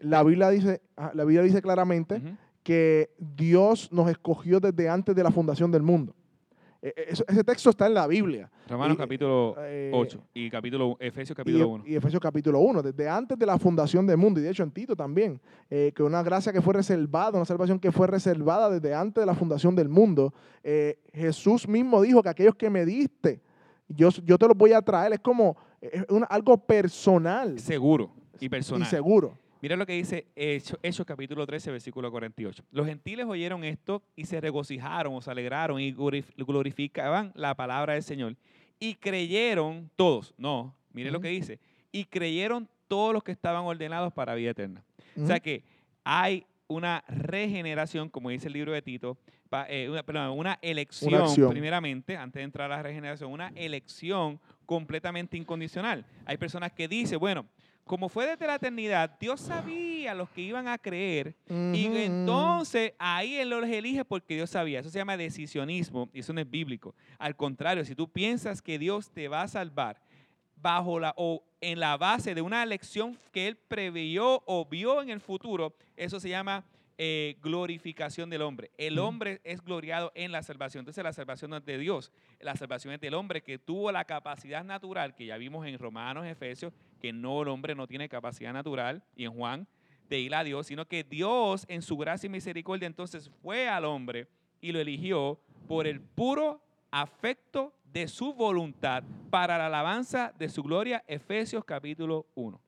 La, 0.00 0.22
Biblia 0.24 0.48
dice, 0.50 0.80
ajá, 0.96 1.12
la 1.14 1.24
Biblia 1.24 1.42
dice 1.42 1.60
claramente. 1.62 2.20
Que 2.72 3.08
Dios 3.18 3.90
nos 3.90 4.10
escogió 4.10 4.60
desde 4.60 4.90
antes 4.90 5.16
de 5.16 5.22
la 5.22 5.30
fundación 5.30 5.70
del 5.70 5.82
mundo. 5.82 6.14
Eh, 6.82 6.92
eso- 7.08 7.24
ese 7.26 7.42
texto 7.42 7.70
está 7.70 7.86
en 7.86 7.94
la 7.94 8.06
Biblia. 8.06 8.50
Romanos 8.68 8.94
Y, 8.94 8.98
capítulo 8.98 9.54
eh, 9.60 9.90
8 9.94 10.20
y 10.34 10.50
capítulo 10.50 10.98
Efesios 11.00 11.30
Y, 11.30 11.34
capítulo 11.34 11.68
1. 11.70 11.84
y 11.86 11.96
Efesios 11.96 12.20
capítulo 12.20 12.60
1, 12.60 12.82
desde 12.82 13.08
antes 13.08 13.38
de 13.38 13.46
la 13.46 13.58
fundación 13.58 14.06
del 14.06 14.18
mundo, 14.18 14.38
y 14.38 14.42
de 14.42 14.50
hecho 14.50 14.62
en 14.64 14.70
Tito 14.70 14.94
también, 14.94 15.40
eh, 15.70 15.92
que 15.96 16.02
una 16.02 16.22
gracia 16.22 16.52
que 16.52 16.60
fue 16.60 16.74
reservada, 16.74 17.38
una 17.38 17.46
salvación 17.46 17.80
que 17.80 17.90
fue 17.90 18.06
reservada 18.06 18.68
desde 18.68 18.94
antes 18.94 19.22
de 19.22 19.26
la 19.26 19.34
fundación 19.34 19.74
del 19.74 19.88
mundo. 19.88 20.34
Eh, 20.62 20.98
Jesús 21.14 21.66
mismo 21.66 22.02
dijo 22.02 22.22
que 22.22 22.28
aquellos 22.28 22.54
que 22.54 22.68
me 22.68 22.84
diste, 22.84 23.40
yo, 23.88 24.10
yo 24.26 24.36
te 24.36 24.46
los 24.46 24.54
voy 24.58 24.74
a 24.74 24.82
traer, 24.82 25.14
es 25.14 25.20
como 25.20 25.56
es 25.80 26.04
una- 26.10 26.26
algo 26.26 26.58
personal 26.58 27.58
Seguro 27.58 28.10
y 28.38 28.44
y 28.44 28.48
personal. 28.50 28.86
seguro. 28.86 29.38
Mira 29.60 29.74
lo 29.76 29.86
que 29.86 29.94
dice 29.94 30.26
Hechos, 30.36 30.78
Hechos 30.82 31.04
capítulo 31.04 31.44
13, 31.44 31.72
versículo 31.72 32.10
48. 32.12 32.62
Los 32.70 32.86
gentiles 32.86 33.26
oyeron 33.26 33.64
esto 33.64 34.02
y 34.14 34.24
se 34.24 34.40
regocijaron 34.40 35.14
o 35.14 35.20
se 35.20 35.30
alegraron 35.30 35.80
y 35.80 35.92
glorif- 35.92 36.32
glorificaban 36.36 37.32
la 37.34 37.54
palabra 37.56 37.94
del 37.94 38.02
Señor. 38.04 38.36
Y 38.78 38.94
creyeron 38.94 39.90
todos, 39.96 40.32
no, 40.38 40.76
mire 40.92 41.10
lo 41.10 41.18
Ujú. 41.18 41.24
que 41.24 41.28
dice, 41.30 41.58
y 41.90 42.04
creyeron 42.04 42.68
todos 42.86 43.12
los 43.12 43.24
que 43.24 43.32
estaban 43.32 43.64
ordenados 43.64 44.12
para 44.12 44.34
vida 44.36 44.50
eterna. 44.50 44.84
O 45.20 45.26
sea 45.26 45.40
que 45.40 45.64
hay 46.04 46.46
una 46.68 47.02
regeneración, 47.08 48.08
como 48.08 48.30
dice 48.30 48.46
el 48.46 48.52
libro 48.52 48.72
de 48.72 48.80
Tito, 48.82 49.18
pa- 49.48 49.66
eh, 49.68 49.90
una, 49.90 50.04
perdón, 50.04 50.38
una 50.38 50.58
elección, 50.62 51.14
acción. 51.14 51.50
primeramente, 51.50 52.16
antes 52.16 52.38
de 52.38 52.44
entrar 52.44 52.70
a 52.70 52.76
la 52.76 52.82
regeneración, 52.84 53.32
una 53.32 53.48
elección 53.56 54.38
completamente 54.64 55.36
incondicional. 55.36 56.06
Hay 56.26 56.36
personas 56.36 56.70
que 56.72 56.86
dicen, 56.86 57.18
bueno, 57.18 57.46
como 57.88 58.08
fue 58.08 58.26
desde 58.26 58.46
la 58.46 58.56
eternidad, 58.56 59.18
Dios 59.18 59.40
sabía 59.40 60.14
los 60.14 60.30
que 60.30 60.42
iban 60.42 60.68
a 60.68 60.78
creer 60.78 61.34
y 61.48 61.86
entonces 61.86 62.92
ahí 62.98 63.36
Él 63.36 63.50
los 63.50 63.68
elige 63.68 64.04
porque 64.04 64.36
Dios 64.36 64.50
sabía. 64.50 64.78
Eso 64.78 64.90
se 64.90 64.98
llama 64.98 65.16
decisionismo 65.16 66.08
y 66.12 66.20
eso 66.20 66.32
no 66.32 66.40
es 66.40 66.48
bíblico. 66.48 66.94
Al 67.18 67.34
contrario, 67.34 67.84
si 67.84 67.96
tú 67.96 68.08
piensas 68.08 68.62
que 68.62 68.78
Dios 68.78 69.10
te 69.10 69.26
va 69.26 69.42
a 69.42 69.48
salvar 69.48 70.00
bajo 70.54 71.00
la 71.00 71.14
o 71.16 71.42
en 71.60 71.80
la 71.80 71.96
base 71.96 72.34
de 72.34 72.42
una 72.42 72.62
elección 72.62 73.18
que 73.32 73.48
Él 73.48 73.56
preveyó 73.56 74.42
o 74.46 74.64
vio 74.66 75.02
en 75.02 75.10
el 75.10 75.20
futuro, 75.20 75.74
eso 75.96 76.20
se 76.20 76.28
llama 76.28 76.64
eh, 77.00 77.36
glorificación 77.40 78.28
del 78.28 78.42
hombre. 78.42 78.72
El 78.76 78.98
hombre 78.98 79.40
es 79.44 79.62
gloriado 79.62 80.10
en 80.16 80.32
la 80.32 80.42
salvación. 80.42 80.82
Entonces 80.82 81.04
la 81.04 81.12
salvación 81.12 81.50
no 81.52 81.56
es 81.56 81.64
de 81.64 81.78
Dios, 81.78 82.10
la 82.40 82.56
salvación 82.56 82.92
es 82.92 83.00
del 83.00 83.14
hombre 83.14 83.40
que 83.40 83.56
tuvo 83.56 83.92
la 83.92 84.04
capacidad 84.04 84.64
natural, 84.64 85.14
que 85.14 85.26
ya 85.26 85.36
vimos 85.36 85.64
en 85.64 85.78
Romanos, 85.78 86.26
Efesios, 86.26 86.72
que 87.00 87.12
no, 87.12 87.42
el 87.42 87.48
hombre 87.48 87.76
no 87.76 87.86
tiene 87.86 88.08
capacidad 88.08 88.52
natural, 88.52 89.04
y 89.14 89.24
en 89.24 89.32
Juan, 89.32 89.68
de 90.08 90.18
ir 90.18 90.34
a 90.34 90.42
Dios, 90.42 90.66
sino 90.66 90.86
que 90.86 91.04
Dios 91.04 91.66
en 91.68 91.82
su 91.82 91.96
gracia 91.96 92.26
y 92.26 92.30
misericordia 92.30 92.86
entonces 92.86 93.30
fue 93.42 93.68
al 93.68 93.84
hombre 93.84 94.26
y 94.60 94.72
lo 94.72 94.80
eligió 94.80 95.40
por 95.68 95.86
el 95.86 96.00
puro 96.00 96.60
afecto 96.90 97.74
de 97.92 98.08
su 98.08 98.34
voluntad 98.34 99.04
para 99.30 99.56
la 99.56 99.66
alabanza 99.66 100.32
de 100.36 100.48
su 100.48 100.62
gloria, 100.62 101.04
Efesios 101.06 101.64
capítulo 101.64 102.26
1. 102.34 102.67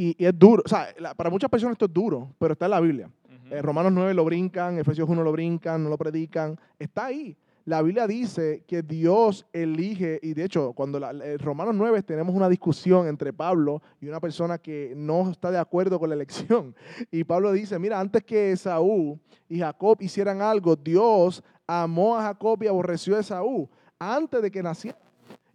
Y, 0.00 0.14
es 0.24 0.38
duro, 0.38 0.62
o 0.64 0.68
sea, 0.68 0.88
la- 0.98 1.14
para 1.14 1.28
muchas 1.28 1.50
personas 1.50 1.72
esto 1.72 1.86
es 1.86 1.92
duro, 1.92 2.32
pero 2.38 2.52
está 2.52 2.66
en 2.66 2.70
la 2.70 2.80
Biblia. 2.80 3.10
Eh, 3.50 3.62
Romanos 3.62 3.90
9 3.92 4.14
lo 4.14 4.24
brincan, 4.24 4.78
Efesios 4.78 5.08
1 5.08 5.22
lo 5.24 5.32
brincan, 5.32 5.82
no 5.82 5.88
lo 5.90 5.98
predican. 5.98 6.58
Está 6.78 7.06
ahí. 7.06 7.36
La 7.64 7.82
Biblia 7.82 8.06
dice 8.06 8.62
que 8.66 8.82
Dios 8.82 9.44
elige, 9.52 10.20
y 10.22 10.34
de 10.34 10.44
hecho, 10.44 10.72
cuando 10.72 11.00
la, 11.00 11.10
en 11.10 11.38
Romanos 11.38 11.74
9 11.74 12.02
tenemos 12.02 12.34
una 12.34 12.48
discusión 12.48 13.08
entre 13.08 13.32
Pablo 13.32 13.82
y 14.00 14.08
una 14.08 14.20
persona 14.20 14.56
que 14.58 14.92
no 14.96 15.30
está 15.30 15.50
de 15.50 15.58
acuerdo 15.58 15.98
con 15.98 16.08
la 16.10 16.14
elección. 16.14 16.74
Y 17.10 17.24
Pablo 17.24 17.50
dice, 17.52 17.78
mira, 17.78 17.98
antes 17.98 18.22
que 18.22 18.52
Esaú 18.52 19.18
y 19.48 19.58
Jacob 19.58 19.96
hicieran 20.00 20.40
algo, 20.42 20.76
Dios 20.76 21.42
amó 21.66 22.16
a 22.16 22.22
Jacob 22.22 22.62
y 22.62 22.68
aborreció 22.68 23.16
a 23.16 23.20
Esaú 23.20 23.68
antes 23.98 24.40
de 24.42 24.50
que 24.50 24.62
naciera. 24.62 24.98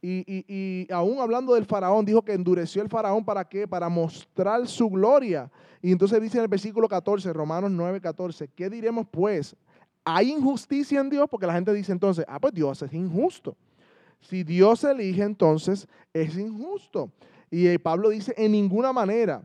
Y, 0.06 0.26
y- 0.28 0.46
y 0.50 0.92
aún 0.92 1.20
hablando 1.22 1.54
del 1.54 1.64
faraón, 1.66 2.04
dijo 2.04 2.22
que 2.22 2.34
endureció 2.34 2.82
el 2.82 2.90
faraón 2.90 3.24
para 3.24 3.46
qué? 3.48 3.66
Para 3.66 3.88
mostrar 3.88 4.68
su 4.68 4.90
gloria. 4.90 5.50
Y 5.82 5.94
entonces 5.94 6.22
dice 6.22 6.38
en 6.40 6.44
el 6.44 6.50
versículo 6.50 6.90
14, 6.90 7.32
Romanos 7.32 7.72
9, 7.72 8.02
14, 8.02 8.50
¿qué 8.50 8.70
diremos 8.70 9.08
pues? 9.10 9.56
¿Hay 10.04 10.32
injusticia 10.32 11.00
en 11.00 11.10
Dios? 11.10 11.28
Porque 11.32 11.48
la 11.48 11.54
gente 11.54 11.72
dice 11.72 11.94
entonces, 11.94 12.26
ah, 12.28 12.38
pues 12.38 12.54
Dios 12.54 12.82
es 12.82 12.94
injusto. 12.94 13.56
Si 14.20 14.44
Dios 14.44 14.84
elige, 14.84 15.24
entonces 15.24 15.88
es 16.14 16.38
injusto. 16.38 17.10
Y 17.50 17.68
eh, 17.68 17.80
Pablo 17.80 18.10
dice, 18.10 18.34
en 18.36 18.52
ninguna 18.52 18.92
manera. 18.92 19.42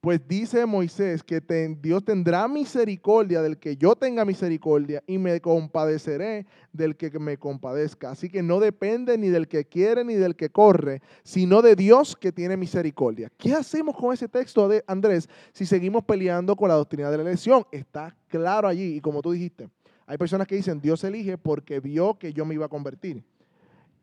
Pues 0.00 0.20
dice 0.28 0.64
Moisés 0.64 1.24
que 1.24 1.40
Dios 1.80 2.04
tendrá 2.04 2.46
misericordia 2.46 3.42
del 3.42 3.58
que 3.58 3.76
yo 3.76 3.96
tenga 3.96 4.24
misericordia 4.24 5.02
y 5.08 5.18
me 5.18 5.40
compadeceré 5.40 6.46
del 6.72 6.96
que 6.96 7.10
me 7.18 7.36
compadezca. 7.36 8.12
Así 8.12 8.28
que 8.28 8.40
no 8.40 8.60
depende 8.60 9.18
ni 9.18 9.28
del 9.28 9.48
que 9.48 9.64
quiere 9.64 10.04
ni 10.04 10.14
del 10.14 10.36
que 10.36 10.50
corre, 10.50 11.02
sino 11.24 11.62
de 11.62 11.74
Dios 11.74 12.14
que 12.14 12.30
tiene 12.30 12.56
misericordia. 12.56 13.28
¿Qué 13.36 13.54
hacemos 13.54 13.96
con 13.96 14.14
ese 14.14 14.28
texto 14.28 14.68
de 14.68 14.84
Andrés 14.86 15.28
si 15.52 15.66
seguimos 15.66 16.04
peleando 16.04 16.54
con 16.54 16.68
la 16.68 16.76
doctrina 16.76 17.10
de 17.10 17.16
la 17.16 17.24
elección? 17.24 17.66
Está 17.72 18.14
claro 18.28 18.68
allí 18.68 18.94
y 18.94 19.00
como 19.00 19.20
tú 19.20 19.32
dijiste, 19.32 19.68
hay 20.06 20.16
personas 20.16 20.46
que 20.46 20.54
dicen 20.54 20.80
Dios 20.80 21.02
elige 21.02 21.38
porque 21.38 21.80
vio 21.80 22.16
que 22.16 22.32
yo 22.32 22.44
me 22.44 22.54
iba 22.54 22.66
a 22.66 22.68
convertir. 22.68 23.24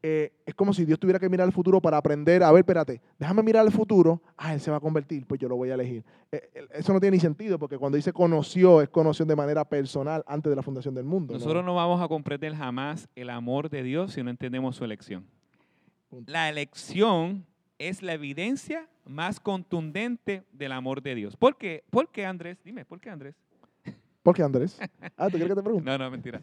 Eh, 0.07 0.31
es 0.45 0.53
como 0.53 0.71
si 0.71 0.85
Dios 0.85 0.99
tuviera 0.99 1.17
que 1.17 1.27
mirar 1.27 1.45
al 1.45 1.51
futuro 1.51 1.81
para 1.81 1.97
aprender, 1.97 2.43
a 2.43 2.51
ver, 2.51 2.59
espérate, 2.59 3.01
déjame 3.17 3.41
mirar 3.41 3.65
al 3.65 3.71
futuro, 3.71 4.21
ah, 4.37 4.53
él 4.53 4.61
se 4.61 4.69
va 4.69 4.77
a 4.77 4.79
convertir, 4.79 5.25
pues 5.25 5.41
yo 5.41 5.49
lo 5.49 5.55
voy 5.55 5.71
a 5.71 5.73
elegir. 5.73 6.03
Eh, 6.31 6.47
eh, 6.53 6.67
eso 6.73 6.93
no 6.93 6.99
tiene 6.99 7.17
ni 7.17 7.19
sentido, 7.19 7.57
porque 7.57 7.79
cuando 7.79 7.95
dice 7.95 8.13
conoció, 8.13 8.83
es 8.83 8.89
conoció 8.89 9.25
de 9.25 9.35
manera 9.35 9.65
personal 9.65 10.23
antes 10.27 10.51
de 10.51 10.55
la 10.55 10.61
fundación 10.61 10.93
del 10.93 11.05
mundo. 11.05 11.33
¿no? 11.33 11.39
Nosotros 11.39 11.65
no 11.65 11.73
vamos 11.73 12.03
a 12.03 12.07
comprender 12.07 12.53
jamás 12.53 13.09
el 13.15 13.31
amor 13.31 13.71
de 13.71 13.81
Dios 13.81 14.13
si 14.13 14.21
no 14.21 14.29
entendemos 14.29 14.75
su 14.75 14.83
elección. 14.85 15.25
Punto. 16.07 16.31
La 16.31 16.49
elección 16.49 17.43
es 17.79 18.03
la 18.03 18.13
evidencia 18.13 18.87
más 19.05 19.39
contundente 19.39 20.43
del 20.51 20.73
amor 20.73 21.01
de 21.01 21.15
Dios. 21.15 21.35
¿Por 21.35 21.57
qué? 21.57 21.83
¿Por 21.89 22.09
qué, 22.09 22.27
Andrés? 22.27 22.59
Dime, 22.63 22.85
¿por 22.85 22.99
qué, 22.99 23.09
Andrés? 23.09 23.33
¿Por 24.25 24.35
qué, 24.35 24.41
Andrés? 24.41 24.79
Ah, 25.17 25.29
¿tú 25.29 25.37
quieres 25.37 25.49
que 25.49 25.55
te 25.55 25.61
pregunte? 25.61 25.85
No, 25.91 25.99
no, 25.99 26.09
mentira. 26.09 26.41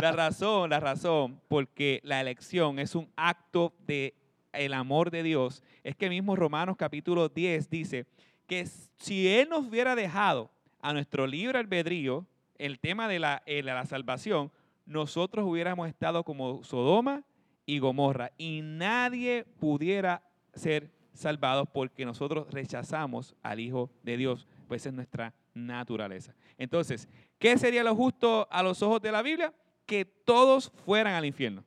La 0.00 0.12
razón, 0.12 0.70
la 0.70 0.78
razón, 0.78 1.40
porque 1.48 2.00
la 2.04 2.20
elección 2.20 2.78
es 2.78 2.94
un 2.94 3.08
acto 3.16 3.74
de 3.88 4.14
el 4.52 4.72
amor 4.72 5.10
de 5.10 5.24
Dios, 5.24 5.60
es 5.82 5.96
que 5.96 6.08
mismo 6.08 6.36
Romanos 6.36 6.76
capítulo 6.76 7.28
10 7.28 7.68
dice 7.68 8.06
que 8.46 8.64
si 8.98 9.26
Él 9.26 9.48
nos 9.48 9.66
hubiera 9.66 9.96
dejado 9.96 10.48
a 10.80 10.92
nuestro 10.92 11.26
libre 11.26 11.58
albedrío 11.58 12.24
el 12.56 12.78
tema 12.78 13.08
de 13.08 13.18
la, 13.18 13.42
eh, 13.46 13.64
la 13.64 13.84
salvación, 13.84 14.52
nosotros 14.86 15.44
hubiéramos 15.44 15.88
estado 15.88 16.22
como 16.22 16.62
Sodoma 16.62 17.24
y 17.66 17.80
Gomorra 17.80 18.30
y 18.38 18.60
nadie 18.62 19.44
pudiera 19.58 20.22
ser 20.52 20.92
salvado 21.12 21.66
porque 21.66 22.04
nosotros 22.04 22.46
rechazamos 22.52 23.34
al 23.42 23.58
Hijo 23.58 23.90
de 24.04 24.18
Dios, 24.18 24.46
pues 24.68 24.86
es 24.86 24.92
nuestra 24.92 25.34
naturaleza. 25.54 26.34
Entonces, 26.58 27.08
¿qué 27.38 27.56
sería 27.58 27.82
lo 27.84 27.94
justo 27.94 28.46
a 28.50 28.62
los 28.62 28.82
ojos 28.82 29.00
de 29.00 29.12
la 29.12 29.22
Biblia? 29.22 29.52
Que 29.86 30.04
todos 30.04 30.70
fueran 30.84 31.14
al 31.14 31.24
infierno. 31.24 31.64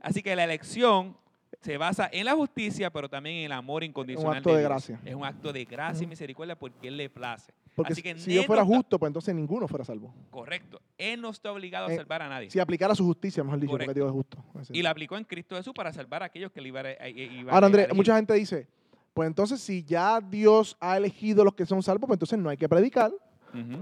Así 0.00 0.22
que 0.22 0.34
la 0.34 0.44
elección 0.44 1.16
se 1.60 1.76
basa 1.76 2.08
en 2.12 2.24
la 2.24 2.34
justicia, 2.34 2.90
pero 2.90 3.08
también 3.08 3.36
en 3.36 3.44
el 3.46 3.52
amor 3.52 3.82
incondicional 3.84 4.38
acto 4.38 4.54
de 4.54 4.62
gracia. 4.62 5.00
Es 5.04 5.14
un 5.14 5.24
acto 5.24 5.52
de 5.52 5.64
gracia 5.64 6.04
y 6.04 6.06
misericordia 6.06 6.56
porque 6.58 6.88
Él 6.88 6.96
le 6.96 7.10
place. 7.10 7.52
Porque 7.74 7.92
Así 7.92 8.02
que 8.02 8.18
si 8.18 8.32
yo 8.32 8.42
fuera 8.44 8.64
justo, 8.64 8.98
pues 8.98 9.10
entonces 9.10 9.34
ninguno 9.34 9.68
fuera 9.68 9.84
salvo. 9.84 10.14
Correcto. 10.30 10.80
Él 10.96 11.20
no 11.20 11.28
está 11.28 11.52
obligado 11.52 11.88
a 11.88 11.92
Eh, 11.92 11.96
salvar 11.96 12.22
a 12.22 12.28
nadie. 12.28 12.50
Si 12.50 12.58
aplicara 12.58 12.94
su 12.94 13.04
justicia, 13.04 13.44
mejor 13.44 13.60
dicho, 13.60 13.72
Correcto. 13.72 13.88
porque 13.90 14.00
Dios 14.00 14.08
es 14.08 14.12
justo. 14.14 14.72
Y 14.74 14.80
la 14.82 14.90
aplicó 14.90 15.18
en 15.18 15.24
Cristo 15.24 15.56
Jesús 15.56 15.74
para 15.74 15.92
salvar 15.92 16.22
a 16.22 16.26
aquellos 16.26 16.50
que 16.52 16.62
le 16.62 16.68
iban 16.68 16.86
a, 16.86 16.88
a- 16.88 17.08
iban 17.08 17.50
Ahora, 17.54 17.66
Andrés, 17.66 17.88
mucha 17.94 18.16
gente 18.16 18.32
dice, 18.32 18.66
pues 19.16 19.26
entonces 19.28 19.60
si 19.62 19.82
ya 19.82 20.20
Dios 20.20 20.76
ha 20.78 20.98
elegido 20.98 21.42
los 21.42 21.54
que 21.54 21.64
son 21.64 21.82
salvos, 21.82 22.06
pues 22.06 22.16
entonces 22.16 22.38
no 22.38 22.50
hay 22.50 22.58
que 22.58 22.68
predicar, 22.68 23.10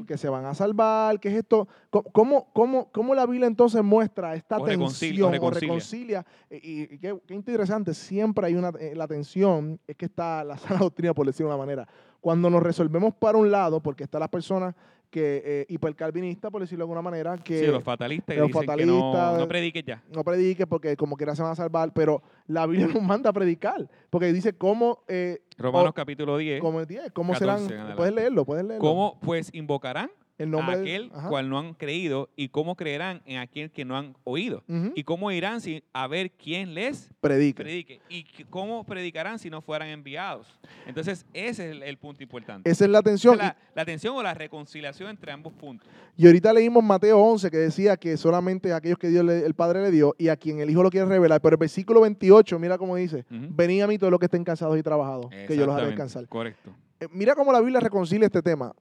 que 0.06 0.16
se 0.16 0.28
van 0.28 0.44
a 0.44 0.54
salvar, 0.54 1.18
que 1.18 1.28
es 1.30 1.34
esto. 1.34 1.66
¿Cómo, 1.90 2.46
cómo, 2.52 2.92
cómo, 2.92 3.12
la 3.16 3.26
Biblia 3.26 3.48
entonces 3.48 3.82
muestra 3.82 4.36
esta 4.36 4.58
O 4.58 4.64
tensión 5.10 5.26
o 5.26 5.30
o 5.32 5.50
reconcilia. 5.66 6.24
Y, 6.48 6.54
y- 6.54 6.88
y 6.94 6.98
qué, 7.00 7.18
qué 7.26 7.34
interesante, 7.34 7.92
siempre 7.92 8.46
hay 8.46 8.54
una, 8.54 8.68
eh, 8.78 8.92
la 8.94 9.08
tensión, 9.08 9.80
es 9.88 9.96
que 9.96 10.04
está 10.04 10.44
la 10.44 10.56
sana 10.58 10.78
doctrina, 10.78 11.12
por 11.12 11.26
decirlo 11.26 11.48
de 11.50 11.56
una 11.56 11.64
manera. 11.64 11.88
Cuando 12.20 12.48
nos 12.50 12.62
resolvemos 12.62 13.14
para 13.14 13.36
un 13.36 13.50
lado, 13.50 13.80
porque 13.82 14.04
están 14.04 14.20
las 14.20 14.28
personas 14.28 14.76
que, 15.14 15.42
eh, 15.44 15.66
hipercalvinistas, 15.68 16.50
por 16.50 16.60
decirlo 16.60 16.82
de 16.82 16.86
alguna 16.86 17.00
manera, 17.02 17.36
que 17.38 17.60
Sí, 17.60 17.66
los 17.68 17.84
fatalistas 17.84 18.34
que 18.34 18.40
los 18.40 18.48
dicen 18.50 18.66
que 18.76 18.84
no, 18.84 19.38
no 19.38 19.46
prediques 19.46 19.84
ya. 19.84 20.02
no 20.12 20.24
predique 20.24 20.66
porque 20.66 20.96
como 20.96 21.16
quiera 21.16 21.36
se 21.36 21.42
van 21.42 21.52
a 21.52 21.54
salvar, 21.54 21.92
pero 21.92 22.20
la 22.48 22.66
Biblia 22.66 22.88
nos 22.92 23.00
manda 23.00 23.30
a 23.30 23.32
predicar, 23.32 23.88
porque 24.10 24.32
dice 24.32 24.54
cómo, 24.54 25.04
eh, 25.06 25.38
Romanos 25.56 25.90
O- 25.90 25.92
capítulo 25.94 26.36
10. 26.36 26.60
cómo, 26.60 26.80
es 26.80 26.88
10, 26.88 27.12
cómo 27.12 27.32
14 27.32 27.62
en 27.62 27.68
serán, 27.68 27.96
puedes 27.96 28.12
leerlo, 28.12 28.44
puedes 28.44 28.64
leerlo. 28.64 28.80
¿Cómo 28.80 29.20
pues 29.20 29.50
invocarán 29.54 30.10
el 30.36 30.48
a 30.48 30.50
nombre 30.50 30.76
de- 30.78 30.82
aquel 30.82 31.10
cual 31.28 31.48
no 31.48 31.58
han 31.58 31.74
creído 31.74 32.28
y 32.36 32.48
cómo 32.48 32.74
creerán 32.74 33.22
en 33.24 33.38
aquel 33.38 33.70
que 33.70 33.84
no 33.84 33.96
han 33.96 34.16
oído? 34.24 34.64
¿Y 34.94 35.04
cómo 35.04 35.30
irán 35.30 35.60
sin 35.60 35.82
a 35.92 36.06
ver 36.08 36.32
quién 36.32 36.74
les 36.74 37.10
predique. 37.20 37.62
predique? 37.62 38.00
¿Y 38.08 38.24
cómo 38.50 38.84
predicarán 38.84 39.38
si 39.38 39.48
no 39.50 39.62
fueran 39.62 39.88
enviados? 39.88 40.46
Entonces, 40.86 41.24
ese 41.32 41.66
es 41.70 41.76
el, 41.76 41.82
el 41.82 41.98
punto 41.98 42.22
importante. 42.22 42.68
Esa 42.70 42.84
es 42.84 42.90
la 42.90 43.02
tensión. 43.02 43.34
es 43.34 43.40
la, 43.40 43.56
la 43.74 43.84
tensión 43.84 44.16
o 44.16 44.22
la 44.22 44.34
reconciliación 44.34 45.08
entre 45.10 45.30
ambos 45.32 45.52
puntos. 45.52 45.88
Y 46.16 46.26
ahorita 46.26 46.52
leímos 46.52 46.82
Mateo 46.82 47.18
11 47.20 47.50
que 47.50 47.56
decía 47.56 47.96
que 47.96 48.16
solamente 48.16 48.72
aquellos 48.72 48.98
que 48.98 49.08
Dios 49.08 49.24
le- 49.24 49.44
el 49.46 49.54
Padre 49.54 49.82
le 49.82 49.90
dio 49.90 50.14
y 50.18 50.28
a 50.28 50.36
quien 50.36 50.60
el 50.60 50.68
Hijo 50.70 50.82
lo 50.82 50.90
quiere 50.90 51.06
revelar. 51.06 51.40
Pero 51.40 51.54
el 51.54 51.58
versículo 51.60 52.00
28, 52.00 52.58
mira 52.58 52.76
cómo 52.78 52.96
dice, 52.96 53.24
Ujú. 53.30 53.46
venid 53.50 53.82
a 53.82 53.86
mí 53.86 53.98
todos 53.98 54.10
los 54.10 54.18
que 54.20 54.26
estén 54.26 54.42
cansados 54.44 54.76
y 54.78 54.82
trabajados, 54.82 55.26
que 55.46 55.56
yo 55.56 55.64
los 55.66 55.76
haré 55.76 55.86
descansar. 55.86 56.26
Correcto. 56.28 56.70
Eh, 57.00 57.06
mira 57.12 57.34
cómo 57.34 57.52
la 57.52 57.60
Biblia 57.60 57.80
reconcilia 57.80 58.26
este 58.26 58.42
tema. 58.42 58.72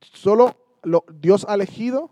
Solo 0.00 0.54
lo- 0.82 1.04
Dios 1.20 1.46
ha 1.48 1.54
elegido 1.54 2.10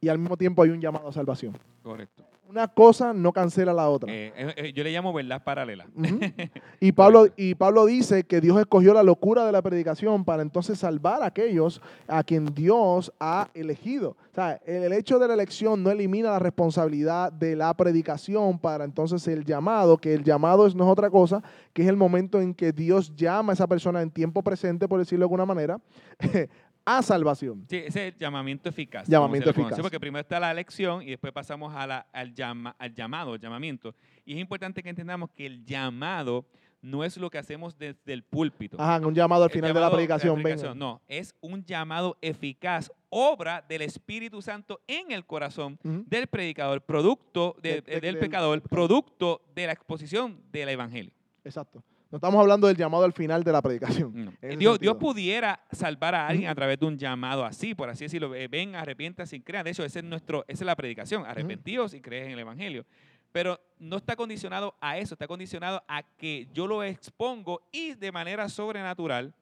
y 0.00 0.08
al 0.08 0.18
mismo 0.18 0.36
tiempo 0.36 0.62
hay 0.62 0.70
un 0.70 0.80
llamado 0.80 1.08
a 1.08 1.12
salvación. 1.12 1.56
Correcto. 1.82 2.22
Una 2.48 2.68
cosa 2.68 3.12
no 3.12 3.32
cancela 3.32 3.72
la 3.74 3.88
otra. 3.88 4.12
Eh, 4.12 4.32
eh, 4.36 4.54
eh, 4.56 4.72
yo 4.72 4.84
le 4.84 4.92
llamo 4.92 5.12
verdad 5.12 5.42
paralela. 5.42 5.84
Y 6.78 6.92
Pablo, 6.92 7.26
y 7.36 7.54
Pablo 7.56 7.86
dice 7.86 8.22
que 8.22 8.40
Dios 8.40 8.56
escogió 8.60 8.94
la 8.94 9.02
locura 9.02 9.44
de 9.44 9.50
la 9.50 9.62
predicación 9.62 10.24
para 10.24 10.42
entonces 10.42 10.78
salvar 10.78 11.22
a 11.22 11.26
aquellos 11.26 11.80
a 12.06 12.22
quien 12.22 12.44
Dios 12.54 13.12
ha 13.18 13.48
elegido. 13.54 14.10
O 14.30 14.34
sea, 14.34 14.60
el, 14.64 14.84
el 14.84 14.92
hecho 14.92 15.18
de 15.18 15.26
la 15.26 15.34
elección 15.34 15.82
no 15.82 15.90
elimina 15.90 16.30
la 16.30 16.38
responsabilidad 16.38 17.32
de 17.32 17.56
la 17.56 17.74
predicación 17.74 18.58
para 18.60 18.84
entonces 18.84 19.26
el 19.26 19.44
llamado, 19.44 19.96
que 19.98 20.14
el 20.14 20.22
llamado 20.22 20.66
es, 20.68 20.74
no 20.76 20.84
es 20.84 20.90
otra 20.90 21.10
cosa, 21.10 21.42
que 21.72 21.82
es 21.82 21.88
el 21.88 21.96
momento 21.96 22.40
en 22.40 22.54
que 22.54 22.70
Dios 22.72 23.12
llama 23.16 23.52
a 23.52 23.54
esa 23.54 23.66
persona 23.66 24.02
en 24.02 24.10
tiempo 24.10 24.42
presente, 24.42 24.86
por 24.86 25.00
decirlo 25.00 25.22
de 25.24 25.24
alguna 25.24 25.46
manera, 25.46 25.80
a 26.86 27.02
salvación. 27.02 27.66
Sí, 27.68 27.76
ese 27.76 28.08
es 28.08 28.14
el 28.14 28.18
llamamiento 28.18 28.68
eficaz. 28.68 29.06
Llamamiento 29.08 29.52
conoce, 29.52 29.74
eficaz. 29.74 29.82
Porque 29.82 30.00
primero 30.00 30.20
está 30.22 30.40
la 30.40 30.50
elección 30.50 31.02
y 31.02 31.06
después 31.10 31.32
pasamos 31.32 31.74
a 31.74 31.86
la- 31.86 32.06
al, 32.12 32.32
llama- 32.32 32.74
al 32.78 32.94
llamado, 32.94 33.34
el 33.34 33.40
llamamiento. 33.40 33.94
Y 34.24 34.32
es 34.34 34.38
importante 34.38 34.82
que 34.82 34.88
entendamos 34.88 35.30
que 35.30 35.44
el 35.46 35.64
llamado 35.64 36.46
no 36.82 37.02
es 37.02 37.16
lo 37.16 37.28
que 37.30 37.38
hacemos 37.38 37.76
desde 37.76 38.12
el 38.12 38.22
púlpito. 38.22 38.76
Ajá, 38.80 39.04
un 39.04 39.14
llamado 39.14 39.42
al 39.44 39.50
final 39.50 39.74
de 39.74 39.80
la 39.80 39.90
predicación. 39.90 40.40
venga. 40.40 40.74
No, 40.74 41.00
es 41.08 41.34
un 41.40 41.64
llamado 41.64 42.16
eficaz, 42.20 42.92
obra 43.08 43.64
del 43.68 43.82
Espíritu 43.82 44.40
Santo 44.40 44.80
en 44.86 45.10
el 45.10 45.24
corazón 45.26 45.78
del 45.82 46.28
predicador, 46.28 46.82
producto 46.82 47.56
de- 47.60 47.80
De- 47.80 47.94
de- 47.94 48.00
del 48.00 48.18
pecador. 48.18 48.62
producto 48.62 49.42
de 49.56 49.66
la 49.66 49.72
exposición 49.72 50.40
del 50.52 50.68
Evangelio. 50.68 51.10
Exacto. 51.44 51.82
No 52.16 52.18
estamos 52.18 52.40
hablando 52.40 52.66
del 52.66 52.78
llamado 52.78 53.04
al 53.04 53.12
final 53.12 53.44
de 53.44 53.52
la 53.52 53.60
predicación. 53.60 54.24
No. 54.40 54.56
Dios, 54.56 54.96
pudiera 54.96 55.60
salvar 55.70 56.14
a 56.14 56.26
alguien 56.28 56.48
a 56.48 56.54
través 56.54 56.78
de 56.80 56.86
un 56.86 56.96
llamado 56.96 57.44
así, 57.44 57.74
por 57.74 57.90
así 57.90 58.04
decirlo. 58.04 58.34
eh, 58.34 58.48
Ven, 58.48 58.74
arrepientas 58.74 59.30
y 59.34 59.40
crean. 59.42 59.64
De 59.64 59.72
hecho, 59.72 59.84
ese 59.84 59.98
es 59.98 60.04
nuestro, 60.06 60.42
esa 60.48 60.64
es 60.64 60.66
la 60.66 60.74
predicación. 60.76 61.26
Arrepentíos 61.26 61.92
y 61.92 62.00
crees 62.00 62.24
en 62.28 62.32
el 62.32 62.38
Evangelio. 62.38 62.86
Pero 63.32 63.60
no 63.78 63.98
está 63.98 64.16
condicionado 64.16 64.74
a 64.80 64.96
eso, 64.96 65.12
está 65.14 65.26
condicionado 65.26 65.82
a 65.88 66.02
que 66.16 66.48
yo 66.54 66.66
lo 66.66 66.82
expongo 66.82 67.60
y 67.70 67.92
de 67.92 68.10
manera 68.12 68.48
sobrenatural 68.48 69.34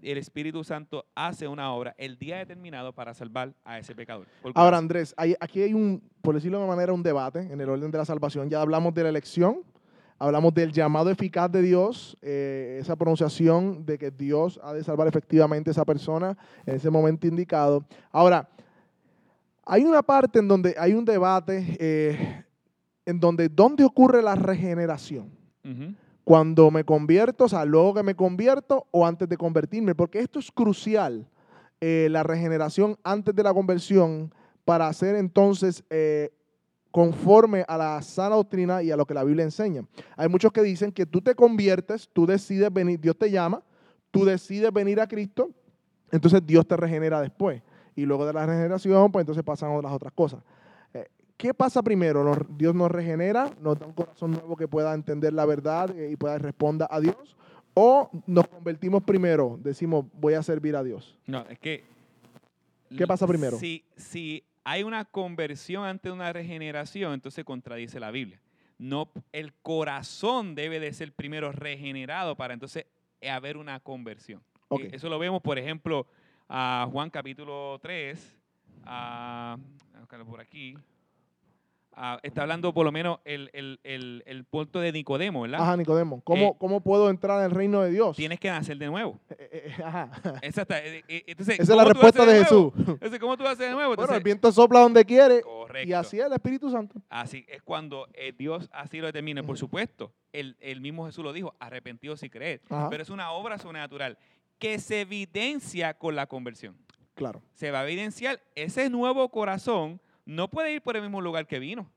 el 0.00 0.18
Espíritu 0.18 0.62
Santo 0.62 1.06
hace 1.16 1.48
una 1.48 1.72
obra 1.72 1.92
el 1.98 2.16
día 2.18 2.36
determinado 2.36 2.92
para 2.92 3.14
salvar 3.14 3.52
a 3.64 3.80
ese 3.80 3.96
pecador. 3.96 4.28
Ahora. 4.54 4.78
Andrés, 4.78 5.12
hay- 5.16 5.34
aquí 5.40 5.60
hay 5.62 5.74
un, 5.74 6.00
por 6.22 6.36
decirlo 6.36 6.58
de 6.58 6.64
una 6.66 6.72
manera, 6.76 6.92
un 6.92 7.02
debate 7.02 7.40
en 7.40 7.60
el 7.60 7.68
orden 7.68 7.90
de 7.90 7.98
la 7.98 8.04
salvación. 8.04 8.48
Ya 8.48 8.60
hablamos 8.60 8.94
de 8.94 9.02
la 9.02 9.08
elección, 9.08 9.62
hablamos 10.18 10.54
del 10.54 10.72
llamado 10.72 11.10
eficaz 11.10 11.50
de 11.50 11.62
Dios, 11.62 12.16
eh, 12.22 12.78
esa 12.80 12.96
pronunciación 12.96 13.84
de 13.84 13.98
que 13.98 14.10
Dios 14.10 14.58
ha 14.62 14.72
de 14.72 14.82
salvar 14.82 15.08
efectivamente 15.08 15.70
a 15.70 15.72
esa 15.72 15.84
persona 15.84 16.36
en 16.64 16.76
ese 16.76 16.90
momento 16.90 17.26
indicado. 17.26 17.84
Ahora, 18.10 18.48
hay 19.64 19.84
una 19.84 20.02
parte 20.02 20.38
en 20.38 20.48
donde 20.48 20.74
hay 20.78 20.94
un 20.94 21.04
debate 21.04 21.76
eh, 21.78 22.44
en 23.04 23.20
donde, 23.20 23.48
¿dónde 23.48 23.84
ocurre 23.84 24.22
la 24.22 24.34
regeneración? 24.34 25.30
Cuando 26.22 26.70
me 26.70 26.84
convierto, 26.84 27.44
o 27.44 27.48
sea, 27.48 27.64
luego 27.64 27.94
que 27.94 28.02
me 28.04 28.14
convierto 28.14 28.86
o 28.92 29.04
antes 29.04 29.28
de 29.28 29.36
convertirme, 29.36 29.96
porque 29.96 30.20
esto 30.20 30.38
es 30.38 30.50
crucial, 30.52 31.28
eh, 31.80 32.06
la 32.10 32.22
regeneración 32.22 32.96
antes 33.02 33.34
de 33.34 33.42
la 33.42 33.52
conversión, 33.52 34.32
para 34.64 34.88
hacer 34.88 35.16
entonces 35.16 35.84
conforme 36.96 37.62
a 37.68 37.76
la 37.76 38.00
sana 38.00 38.36
doctrina 38.36 38.82
y 38.82 38.90
a 38.90 38.96
lo 38.96 39.04
que 39.04 39.12
la 39.12 39.22
Biblia 39.22 39.44
enseña. 39.44 39.84
Hay 40.16 40.30
muchos 40.30 40.50
que 40.50 40.62
dicen 40.62 40.90
que 40.90 41.04
tú 41.04 41.20
te 41.20 41.34
conviertes, 41.34 42.08
tú 42.10 42.24
decides 42.24 42.72
venir, 42.72 42.98
Dios 42.98 43.18
te 43.18 43.30
llama, 43.30 43.62
tú 44.10 44.24
decides 44.24 44.72
venir 44.72 44.98
a 44.98 45.06
Cristo, 45.06 45.50
entonces 46.10 46.40
Dios 46.46 46.66
te 46.66 46.74
regenera 46.74 47.20
después. 47.20 47.60
Y 47.94 48.06
luego 48.06 48.24
de 48.24 48.32
la 48.32 48.46
regeneración, 48.46 49.12
pues 49.12 49.24
entonces 49.24 49.44
pasan 49.44 49.82
las 49.82 49.92
otras 49.92 50.10
cosas. 50.14 50.40
Eh, 50.94 51.06
¿Qué 51.36 51.52
pasa 51.52 51.82
primero? 51.82 52.34
Dios 52.56 52.74
nos 52.74 52.90
regenera, 52.90 53.50
nos 53.60 53.78
da 53.78 53.84
un 53.84 53.92
corazón 53.92 54.30
nuevo 54.30 54.56
que 54.56 54.66
pueda 54.66 54.94
entender 54.94 55.34
la 55.34 55.44
verdad 55.44 55.90
eh, 55.90 56.12
y 56.12 56.16
pueda 56.16 56.38
responder 56.38 56.88
a 56.90 56.98
Dios. 56.98 57.36
O 57.74 58.08
nos 58.26 58.48
convertimos 58.48 59.02
primero, 59.02 59.58
decimos, 59.62 60.06
voy 60.14 60.32
a 60.32 60.42
servir 60.42 60.74
a 60.74 60.82
Dios. 60.82 61.18
No, 61.26 61.44
es 61.46 61.58
que. 61.58 61.84
¿Qué 62.96 63.06
pasa 63.06 63.26
primero? 63.26 63.58
Si, 63.58 63.84
si 63.96 64.45
hay 64.68 64.82
una 64.82 65.04
conversión 65.04 65.84
antes 65.84 66.10
de 66.10 66.12
una 66.12 66.32
regeneración, 66.32 67.12
entonces 67.12 67.44
contradice 67.44 68.00
la 68.00 68.10
Biblia. 68.10 68.40
No, 68.78 69.12
el 69.30 69.54
corazón 69.54 70.56
debe 70.56 70.80
de 70.80 70.92
ser 70.92 71.12
primero 71.12 71.52
regenerado 71.52 72.34
para 72.36 72.52
entonces 72.52 72.84
haber 73.30 73.58
una 73.58 73.78
conversión. 73.78 74.42
Eh, 74.70 74.90
Eso 74.92 75.08
lo 75.08 75.20
vemos, 75.20 75.40
por 75.40 75.56
ejemplo, 75.56 76.08
a 76.48 76.88
Juan 76.90 77.10
capítulo 77.10 77.78
3, 77.80 78.38
a, 78.84 79.56
a 79.94 80.00
buscarlo 80.00 80.26
por 80.26 80.40
aquí. 80.40 80.76
Ah, 81.98 82.20
está 82.22 82.42
hablando 82.42 82.74
por 82.74 82.84
lo 82.84 82.92
menos 82.92 83.20
el, 83.24 83.48
el, 83.54 83.80
el, 83.82 84.22
el 84.26 84.44
punto 84.44 84.80
de 84.80 84.92
Nicodemo, 84.92 85.40
¿verdad? 85.40 85.62
Ajá, 85.62 85.76
Nicodemo. 85.78 86.20
¿Cómo, 86.22 86.48
Eh, 86.50 86.56
¿Cómo 86.58 86.82
puedo 86.82 87.08
entrar 87.08 87.38
en 87.38 87.46
el 87.46 87.50
reino 87.52 87.80
de 87.80 87.90
Dios? 87.90 88.14
Tienes 88.16 88.38
que 88.38 88.50
nacer 88.50 88.76
de 88.76 88.86
nuevo. 88.86 89.18
Eh, 89.30 89.72
eh, 89.78 89.82
ajá. 89.82 90.10
Exacto. 90.42 90.74
Entonces, 90.76 91.58
Esa 91.58 91.62
es 91.62 91.68
la 91.70 91.84
¿cómo 91.84 91.94
tú 91.94 92.00
respuesta 92.02 92.26
de? 92.26 92.38
Jesús. 92.44 92.72
Entonces, 92.76 93.18
¿cómo 93.18 93.36
tú 93.38 93.44
haces 93.46 93.60
de 93.60 93.70
nuevo? 93.70 93.96
Bueno, 93.96 94.12
el 94.14 94.22
viento 94.22 94.52
sopla 94.52 94.80
donde 94.80 95.06
quiere 95.06 95.40
correcto. 95.40 95.88
y 95.88 95.92
así 95.94 96.20
es 96.20 96.26
el 96.26 96.32
Espíritu 96.34 96.70
Santo. 96.70 97.00
Así 97.08 97.46
es 97.48 97.62
cuando 97.62 98.06
Dios 98.38 98.68
así 98.72 98.98
lo 99.00 99.06
determina. 99.06 99.42
Por 99.42 99.56
supuesto, 99.56 100.12
el, 100.34 100.56
el 100.60 100.82
mismo 100.82 101.06
Jesús 101.06 101.24
lo 101.24 101.32
dijo, 101.32 101.54
arrepentidos 101.60 102.22
y 102.22 102.28
creer. 102.28 102.60
Ajá. 102.68 102.90
Pero 102.90 103.02
es 103.02 103.08
una 103.08 103.30
obra 103.32 103.56
sobrenatural 103.56 104.18
que 104.58 104.78
se 104.78 105.00
evidencia 105.00 105.94
con 105.94 106.14
la 106.14 106.26
conversión. 106.26 106.76
Claro. 107.14 107.40
Se 107.54 107.70
va 107.70 107.80
a 107.80 107.84
evidenciar 107.84 108.42
ese 108.54 108.90
nuevo 108.90 109.30
corazón. 109.30 109.98
No 110.26 110.48
puede 110.48 110.74
ir 110.74 110.82
por 110.82 110.96
el 110.96 111.02
mismo 111.02 111.20
lugar 111.20 111.46
que 111.46 111.58
vino. 111.58 111.90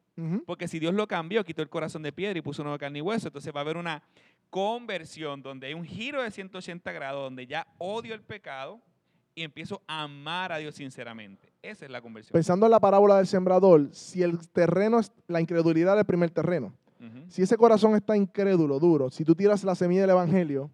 Porque 0.45 0.67
si 0.67 0.79
Dios 0.79 0.93
lo 0.93 1.07
cambió, 1.07 1.45
quitó 1.45 1.61
el 1.61 1.69
corazón 1.69 2.03
de 2.03 2.11
piedra 2.11 2.37
y 2.37 2.41
puso 2.41 2.61
nuevo 2.61 2.77
carne 2.77 2.99
y 2.99 3.01
hueso, 3.01 3.29
entonces 3.29 3.53
va 3.55 3.59
a 3.59 3.61
haber 3.61 3.77
una 3.77 4.03
conversión 4.49 5.41
donde 5.41 5.67
hay 5.67 5.73
un 5.73 5.85
giro 5.85 6.21
de 6.21 6.29
180 6.29 6.91
grados, 6.91 7.23
donde 7.23 7.47
ya 7.47 7.65
odio 7.77 8.13
el 8.13 8.21
pecado 8.21 8.81
y 9.33 9.43
empiezo 9.43 9.81
a 9.87 10.03
amar 10.03 10.51
a 10.51 10.57
Dios 10.57 10.75
sinceramente. 10.75 11.53
Esa 11.61 11.85
es 11.85 11.91
la 11.91 12.01
conversión. 12.01 12.33
Pensando 12.33 12.65
en 12.65 12.71
la 12.71 12.81
parábola 12.81 13.15
del 13.15 13.27
sembrador, 13.27 13.87
si 13.93 14.21
el 14.21 14.45
terreno 14.49 14.99
es 14.99 15.13
la 15.27 15.39
incredulidad 15.39 15.95
del 15.95 16.05
primer 16.05 16.31
terreno, 16.31 16.73
si 17.29 17.41
ese 17.41 17.55
corazón 17.55 17.95
está 17.95 18.17
incrédulo, 18.17 18.77
duro, 18.77 19.09
si 19.09 19.23
tú 19.23 19.33
tiras 19.33 19.63
la 19.63 19.73
semilla 19.73 20.01
del 20.01 20.09
evangelio, 20.09 20.69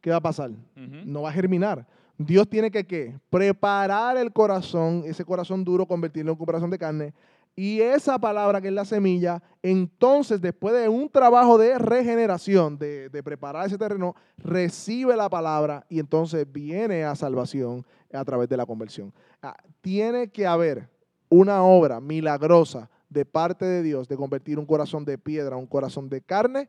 ¿qué 0.00 0.10
va 0.10 0.18
a 0.18 0.20
pasar? 0.20 0.52
No 0.76 1.22
va 1.22 1.30
a 1.30 1.32
germinar. 1.32 1.84
Dios 2.18 2.48
tiene 2.48 2.70
que 2.70 2.84
¿qué? 2.86 3.18
preparar 3.28 4.16
el 4.16 4.32
corazón, 4.32 5.02
ese 5.06 5.24
corazón 5.24 5.64
duro, 5.64 5.86
convertirlo 5.86 6.32
en 6.32 6.38
un 6.38 6.46
corazón 6.46 6.70
de 6.70 6.78
carne, 6.78 7.12
Y 7.56 7.80
esa 7.80 8.18
palabra 8.18 8.60
que 8.60 8.68
es 8.68 8.74
la 8.74 8.84
semilla, 8.84 9.42
entonces 9.62 10.40
después 10.40 10.74
de 10.74 10.88
un 10.88 11.08
trabajo 11.08 11.56
de 11.58 11.78
regeneración, 11.78 12.78
de, 12.78 13.22
preparar 13.24 13.66
ese 13.66 13.78
terreno, 13.78 14.14
recibe 14.38 15.16
la 15.16 15.28
palabra 15.28 15.86
y 15.88 16.00
entonces 16.00 16.50
viene 16.50 17.04
a 17.04 17.14
salvación 17.14 17.84
a 18.12 18.24
través 18.24 18.48
de 18.48 18.56
la 18.56 18.66
conversión. 18.66 19.12
Ah, 19.42 19.56
tiene 19.80 20.28
que 20.28 20.46
haber 20.46 20.88
una 21.28 21.62
obra 21.62 22.00
milagrosa 22.00 22.90
de 23.08 23.24
parte 23.24 23.64
de 23.64 23.82
Dios 23.82 24.08
de 24.08 24.16
convertir 24.16 24.58
un 24.58 24.66
corazón 24.66 25.04
de 25.04 25.18
piedra 25.18 25.54
a 25.54 25.58
un 25.58 25.66
corazón 25.66 26.08
de 26.08 26.20
carne 26.20 26.68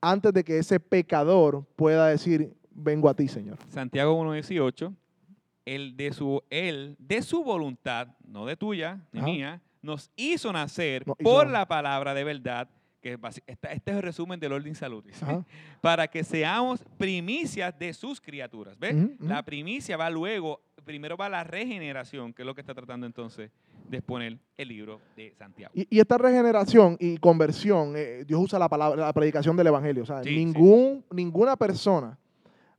antes 0.00 0.32
de 0.32 0.44
que 0.44 0.58
ese 0.58 0.78
pecador 0.80 1.64
pueda 1.76 2.08
decir, 2.08 2.54
vengo 2.74 3.08
a 3.08 3.14
ti, 3.14 3.28
Señor. 3.28 3.58
Santiago 3.68 4.20
1.18, 4.22 4.94
el 5.64 5.96
de 5.96 6.12
su, 6.12 6.42
él, 6.50 6.96
de 6.98 7.22
su 7.22 7.42
voluntad, 7.42 8.08
no 8.26 8.46
de 8.46 8.56
tuya, 8.56 9.00
ni 9.12 9.22
mía, 9.22 9.62
nos 9.82 10.10
hizo 10.16 10.52
nacer 10.52 11.04
por 11.04 11.48
la 11.48 11.66
palabra 11.66 12.14
de 12.14 12.24
verdad, 12.24 12.68
que 13.00 13.18
este, 13.46 13.72
es 13.72 13.82
el 13.84 14.02
resumen 14.02 14.40
del 14.40 14.52
orden 14.52 14.74
salud, 14.74 15.04
para 15.82 16.08
que 16.08 16.24
seamos 16.24 16.82
primicias 16.96 17.78
de 17.78 17.92
sus 17.92 18.20
criaturas. 18.20 18.78
¿Ves? 18.78 18.96
La 19.20 19.42
primicia 19.42 19.96
va 19.96 20.08
luego, 20.08 20.62
primero 20.84 21.16
va 21.16 21.28
la 21.28 21.44
regeneración, 21.44 22.32
que 22.32 22.42
es 22.42 22.46
lo 22.46 22.54
que 22.54 22.62
está 22.62 22.74
tratando 22.74 23.06
entonces 23.06 23.50
de 23.88 23.98
exponer 23.98 24.38
el 24.56 24.68
libro 24.68 25.00
de 25.14 25.34
Santiago. 25.36 25.72
Y, 25.74 25.98
esta 25.98 26.16
regeneración 26.16 26.96
y 26.98 27.18
conversión, 27.18 27.92
eh, 27.94 28.24
Dios 28.26 28.40
usa 28.40 28.58
la 28.58 28.70
palabra, 28.70 29.04
la 29.04 29.12
predicación 29.12 29.54
del 29.56 29.66
Evangelio. 29.66 30.02
O 30.02 30.06
sea, 30.06 30.22
ningún, 30.22 31.04
ninguna 31.10 31.56
persona 31.56 32.18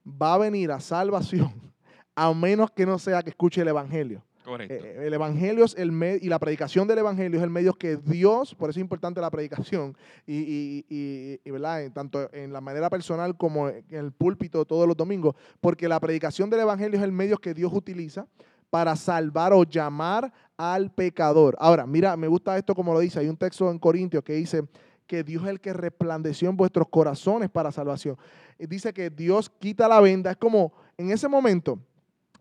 va 0.05 0.35
a 0.35 0.37
venir 0.37 0.71
a 0.71 0.79
salvación 0.79 1.53
a 2.15 2.33
menos 2.33 2.71
que 2.71 2.85
no 2.85 2.97
sea 2.99 3.23
que 3.23 3.31
escuche 3.31 3.61
el 3.61 3.67
Evangelio. 3.67 4.23
Correcto. 4.45 4.85
Eh, 4.85 5.07
el 5.07 5.13
Evangelio 5.13 5.65
es 5.65 5.75
el 5.75 5.91
medio, 5.91 6.19
y 6.21 6.29
la 6.29 6.37
predicación 6.37 6.87
del 6.87 6.99
Evangelio 6.99 7.39
es 7.39 7.43
el 7.43 7.49
medio 7.49 7.73
que 7.73 7.97
Dios, 7.97 8.53
por 8.53 8.69
eso 8.69 8.79
es 8.79 8.81
importante 8.81 9.19
la 9.19 9.31
predicación, 9.31 9.97
y, 10.27 10.85
y, 10.87 11.49
¿verdad? 11.49 11.91
tanto 11.91 12.31
en 12.31 12.53
la 12.53 12.61
manera 12.61 12.89
personal 12.91 13.35
como 13.35 13.69
en 13.69 13.83
el 13.89 14.11
púlpito 14.11 14.63
todos 14.63 14.87
los 14.87 14.95
domingos, 14.95 15.35
porque 15.59 15.89
la 15.89 15.99
predicación 15.99 16.49
del 16.51 16.59
Evangelio 16.59 16.99
es 16.99 17.03
el 17.03 17.11
medio 17.11 17.39
que 17.39 17.55
Dios 17.55 17.73
utiliza 17.73 18.27
para 18.69 18.95
salvar 18.95 19.53
o 19.53 19.63
llamar 19.63 20.31
al 20.57 20.91
pecador. 20.91 21.55
Ahora, 21.59 21.87
mira, 21.87 22.15
me 22.15 22.27
gusta 22.27 22.57
esto 22.57 22.75
como 22.75 22.93
lo 22.93 22.99
dice, 22.99 23.19
hay 23.19 23.27
un 23.27 23.37
texto 23.37 23.71
en 23.71 23.79
Corintios 23.79 24.23
que 24.23 24.33
dice 24.33 24.63
que 25.07 25.23
Dios 25.23 25.43
es 25.43 25.49
el 25.49 25.59
que 25.59 25.73
resplandeció 25.73 26.49
en 26.49 26.57
vuestros 26.57 26.87
corazones 26.89 27.49
para 27.49 27.71
salvación. 27.71 28.17
Dice 28.57 28.93
que 28.93 29.09
Dios 29.09 29.49
quita 29.49 29.87
la 29.87 29.99
venda, 29.99 30.31
es 30.31 30.37
como 30.37 30.73
en 30.97 31.11
ese 31.11 31.27
momento, 31.27 31.79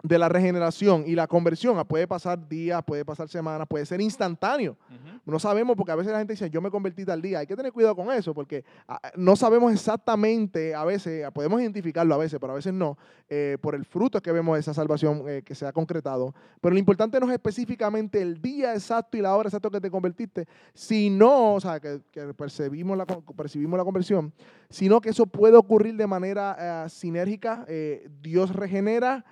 de 0.04 0.18
la 0.18 0.28
regeneración 0.28 1.04
y 1.06 1.14
la 1.14 1.26
conversión, 1.26 1.78
ah, 1.78 1.84
puede 1.84 2.06
pasar 2.06 2.46
días, 2.46 2.84
puede 2.84 3.06
pasar 3.06 3.26
semanas, 3.26 3.66
puede 3.66 3.86
ser 3.86 4.02
instantáneo. 4.02 4.76
No 5.24 5.38
sabemos 5.38 5.74
porque 5.76 5.92
a 5.92 5.96
veces 5.96 6.12
la 6.12 6.18
gente 6.18 6.34
dice, 6.34 6.50
yo 6.50 6.60
me 6.60 6.70
convertí 6.70 7.06
tal 7.06 7.22
día. 7.22 7.38
Hay 7.38 7.46
que 7.46 7.56
tener 7.56 7.72
cuidado 7.72 7.96
con 7.96 8.12
eso 8.12 8.34
porque 8.34 8.64
ah, 8.86 9.00
no 9.16 9.34
sabemos 9.34 9.72
exactamente, 9.72 10.74
a 10.74 10.84
veces, 10.84 11.24
ah, 11.24 11.30
podemos 11.30 11.58
identificarlo 11.58 12.14
a 12.14 12.18
veces, 12.18 12.38
pero 12.38 12.52
a 12.52 12.56
veces 12.56 12.74
no, 12.74 12.98
eh, 13.30 13.56
por 13.62 13.74
el 13.74 13.86
fruto 13.86 14.20
que 14.20 14.30
vemos 14.30 14.56
de 14.56 14.60
esa 14.60 14.74
salvación 14.74 15.22
eh, 15.26 15.42
que 15.42 15.54
se 15.54 15.66
ha 15.66 15.72
concretado. 15.72 16.34
Pero 16.60 16.74
lo 16.74 16.78
importante 16.78 17.18
no 17.18 17.26
es 17.26 17.32
específicamente 17.32 18.20
el 18.20 18.42
día 18.42 18.74
exacto 18.74 19.16
y 19.16 19.22
la 19.22 19.34
hora 19.34 19.48
exacta 19.48 19.70
que 19.70 19.80
te 19.80 19.90
convertiste, 19.90 20.46
sino, 20.74 21.54
o 21.54 21.60
sea, 21.60 21.80
que, 21.80 22.02
percibimos, 22.36 22.98
la, 22.98 23.06
percibimos 23.06 23.78
la 23.78 23.84
conversión, 23.84 24.34
sino 24.68 25.00
que 25.00 25.08
eso 25.08 25.24
puede 25.24 25.56
ocurrir 25.56 25.96
de 25.96 26.06
manera 26.06 26.86
sinérgica. 26.90 27.64
Eh, 27.68 28.06
Dios 28.20 28.54
regenera 28.54 29.24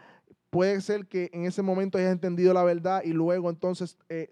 Puede 0.53 0.83
ser 0.83 1.07
que 1.07 1.31
en 1.33 1.47
ese 1.47 1.63
momento 1.63 1.97
hayas 1.97 2.13
entendido 2.13 2.53
la 2.53 2.63
verdad 2.63 3.01
y 3.07 3.15
luego 3.15 3.49
entonces 3.49 3.97
eh, 4.11 4.29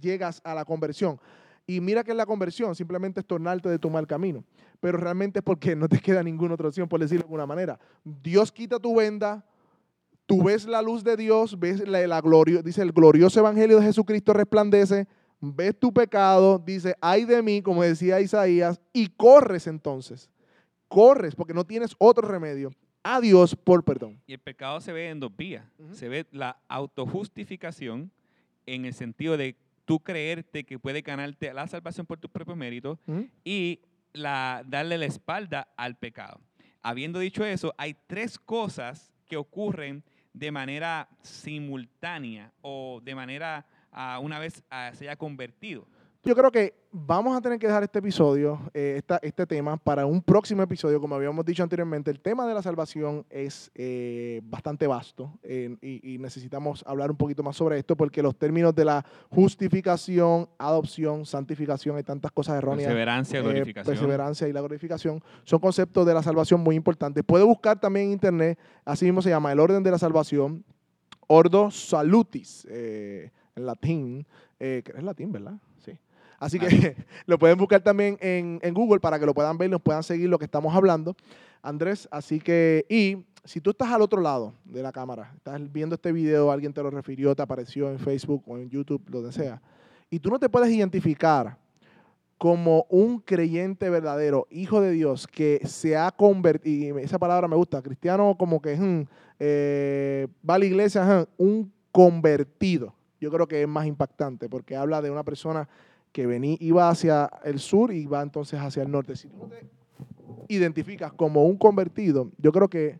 llegas 0.00 0.40
a 0.44 0.54
la 0.54 0.64
conversión. 0.64 1.18
Y 1.66 1.80
mira 1.80 2.04
que 2.04 2.12
es 2.12 2.16
la 2.16 2.24
conversión, 2.24 2.76
simplemente 2.76 3.18
es 3.18 3.26
tornarte 3.26 3.68
de 3.68 3.76
tu 3.76 3.90
mal 3.90 4.06
camino. 4.06 4.44
Pero 4.78 4.98
realmente 4.98 5.40
es 5.40 5.44
porque 5.44 5.74
no 5.74 5.88
te 5.88 5.98
queda 6.02 6.22
ninguna 6.22 6.54
otra 6.54 6.68
opción, 6.68 6.88
por 6.88 7.00
decirlo 7.00 7.22
de 7.22 7.24
alguna 7.24 7.46
manera. 7.46 7.80
Dios 8.04 8.52
quita 8.52 8.78
tu 8.78 8.94
venda, 8.94 9.44
tú 10.24 10.44
ves 10.44 10.66
la 10.66 10.82
luz 10.82 11.02
de 11.02 11.16
Dios, 11.16 11.58
ves 11.58 11.80
la, 11.80 12.20
gloria, 12.20 12.62
dice 12.62 12.82
el 12.82 12.92
glorioso 12.92 13.40
evangelio 13.40 13.80
de 13.80 13.86
Jesucristo 13.86 14.32
resplandece, 14.32 15.08
ves 15.40 15.76
tu 15.76 15.92
pecado, 15.92 16.62
dice, 16.64 16.94
ay 17.00 17.24
de 17.24 17.42
mí, 17.42 17.60
como 17.60 17.82
decía 17.82 18.20
Isaías, 18.20 18.80
y 18.92 19.08
corres 19.08 19.66
entonces. 19.66 20.30
Corres 20.86 21.34
porque 21.34 21.54
no 21.54 21.66
tienes 21.66 21.96
otro 21.98 22.28
remedio 22.28 22.70
a 23.02 23.20
Dios 23.20 23.56
por 23.56 23.84
perdón. 23.84 24.20
Y 24.26 24.32
el 24.34 24.38
pecado 24.38 24.80
se 24.80 24.92
ve 24.92 25.08
en 25.08 25.20
dos 25.20 25.36
vías. 25.36 25.64
Se 25.92 26.08
ve 26.08 26.26
la 26.32 26.58
autojustificación 26.68 28.10
en 28.66 28.84
el 28.84 28.94
sentido 28.94 29.36
de 29.36 29.56
tú 29.84 30.00
creerte 30.00 30.64
que 30.64 30.78
puede 30.78 31.00
ganarte 31.00 31.52
la 31.52 31.66
salvación 31.66 32.06
por 32.06 32.18
tus 32.18 32.30
propios 32.30 32.56
méritos 32.56 32.98
y 33.44 33.80
la, 34.12 34.62
darle 34.66 34.98
la 34.98 35.06
espalda 35.06 35.68
al 35.76 35.96
pecado. 35.96 36.40
Habiendo 36.82 37.18
dicho 37.18 37.44
eso, 37.44 37.74
hay 37.76 37.96
tres 38.06 38.38
cosas 38.38 39.12
que 39.26 39.36
ocurren 39.36 40.02
de 40.32 40.52
manera 40.52 41.08
simultánea 41.22 42.52
o 42.62 43.00
de 43.02 43.14
manera 43.14 43.66
uh, 43.92 44.20
una 44.20 44.38
vez 44.38 44.62
uh, 44.70 44.94
se 44.94 45.04
haya 45.08 45.16
convertido. 45.16 45.86
Yo 46.22 46.36
creo 46.36 46.50
que 46.50 46.74
vamos 46.92 47.34
a 47.34 47.40
tener 47.40 47.58
que 47.58 47.66
dejar 47.66 47.82
este 47.82 47.98
episodio, 47.98 48.60
eh, 48.74 49.00
este 49.22 49.46
tema, 49.46 49.78
para 49.78 50.04
un 50.04 50.20
próximo 50.20 50.62
episodio. 50.62 51.00
Como 51.00 51.14
habíamos 51.14 51.46
dicho 51.46 51.62
anteriormente, 51.62 52.10
el 52.10 52.20
tema 52.20 52.46
de 52.46 52.52
la 52.52 52.60
salvación 52.60 53.24
es 53.30 53.70
eh, 53.74 54.42
bastante 54.44 54.86
vasto 54.86 55.32
eh, 55.42 55.74
y, 55.80 56.18
necesitamos 56.18 56.84
hablar 56.86 57.10
un 57.10 57.16
poquito 57.16 57.42
más 57.42 57.56
sobre 57.56 57.78
esto 57.78 57.96
porque 57.96 58.22
los 58.22 58.36
términos 58.36 58.74
de 58.74 58.84
la 58.84 59.02
justificación, 59.30 60.50
adopción, 60.58 61.24
santificación, 61.24 61.96
hay 61.96 62.02
tantas 62.02 62.32
cosas 62.32 62.58
erróneas. 62.58 62.88
Perseverancia, 62.88 63.40
glorificación. 63.40 63.94
Perseverancia 63.94 64.48
y 64.48 64.52
la 64.52 64.60
glorificación 64.60 65.22
son 65.44 65.58
conceptos 65.58 66.04
de 66.04 66.12
la 66.12 66.22
salvación 66.22 66.60
muy 66.60 66.76
importantes. 66.76 67.24
Puede 67.24 67.44
buscar 67.44 67.80
también 67.80 68.06
en 68.08 68.12
internet, 68.12 68.58
así 68.84 69.06
mismo 69.06 69.22
se 69.22 69.30
llama 69.30 69.52
el 69.52 69.58
orden 69.58 69.82
de 69.82 69.90
la 69.90 69.98
salvación, 69.98 70.66
Ordo 71.28 71.70
Salutis, 71.70 72.66
en 72.66 73.30
latín, 73.54 74.26
que 74.58 74.84
es 74.94 75.02
latín, 75.02 75.32
¿verdad? 75.32 75.54
Así 76.40 76.58
que 76.58 76.96
lo 77.26 77.38
pueden 77.38 77.58
buscar 77.58 77.82
también 77.82 78.16
en, 78.20 78.58
Google 78.74 78.98
para 78.98 79.20
que 79.20 79.26
lo 79.26 79.34
puedan 79.34 79.58
ver 79.58 79.68
y 79.68 79.70
nos 79.70 79.82
puedan 79.82 80.02
seguir 80.02 80.28
lo 80.28 80.38
que 80.38 80.46
estamos 80.46 80.74
hablando. 80.74 81.14
Andrés, 81.62 82.08
así 82.10 82.40
que, 82.40 82.86
y 82.88 83.26
si 83.44 83.60
tú 83.60 83.70
estás 83.70 83.90
al 83.92 84.00
otro 84.00 84.22
lado 84.22 84.54
de 84.64 84.82
la 84.82 84.90
cámara, 84.90 85.32
estás 85.36 85.60
viendo 85.70 85.94
este 85.94 86.10
video, 86.10 86.50
alguien 86.50 86.72
te 86.72 86.82
lo 86.82 86.90
refirió, 86.90 87.36
te 87.36 87.42
apareció 87.42 87.90
en 87.90 87.98
Facebook 87.98 88.42
o 88.46 88.56
en 88.56 88.70
YouTube, 88.70 89.02
donde 89.08 89.32
sea, 89.32 89.60
y 90.08 90.18
tú 90.18 90.30
no 90.30 90.38
te 90.38 90.48
puedes 90.48 90.70
identificar 90.70 91.58
como 92.38 92.86
un 92.88 93.20
creyente 93.20 93.90
verdadero, 93.90 94.46
hijo 94.50 94.80
de 94.80 94.92
Dios, 94.92 95.26
que 95.26 95.60
se 95.66 95.98
ha 95.98 96.10
convertido, 96.10 96.98
y 96.98 97.02
esa 97.02 97.18
palabra 97.18 97.46
me 97.48 97.56
gusta, 97.56 97.82
cristiano 97.82 98.34
como 98.38 98.62
que 98.62 98.76
hmm, 98.76 99.06
eh, 99.38 100.26
va 100.48 100.54
a 100.54 100.58
la 100.58 100.64
iglesia, 100.64 101.04
hmm, 101.04 101.26
un 101.36 101.72
convertido. 101.92 102.94
Yo 103.20 103.30
creo 103.30 103.46
que 103.46 103.60
es 103.60 103.68
más 103.68 103.84
impactante 103.84 104.48
porque 104.48 104.74
habla 104.74 105.02
de 105.02 105.10
una 105.10 105.22
persona 105.22 105.68
que 106.12 106.26
venía, 106.26 106.56
iba 106.60 106.88
hacia 106.88 107.30
el 107.44 107.58
sur 107.58 107.92
y 107.92 108.06
va 108.06 108.22
entonces 108.22 108.58
hacia 108.60 108.82
el 108.82 108.90
norte. 108.90 109.16
Si 109.16 109.28
tú 109.28 109.48
te 109.48 109.68
identificas 110.48 111.12
como 111.12 111.44
un 111.44 111.56
convertido, 111.56 112.30
yo 112.38 112.52
creo 112.52 112.68
que 112.68 112.98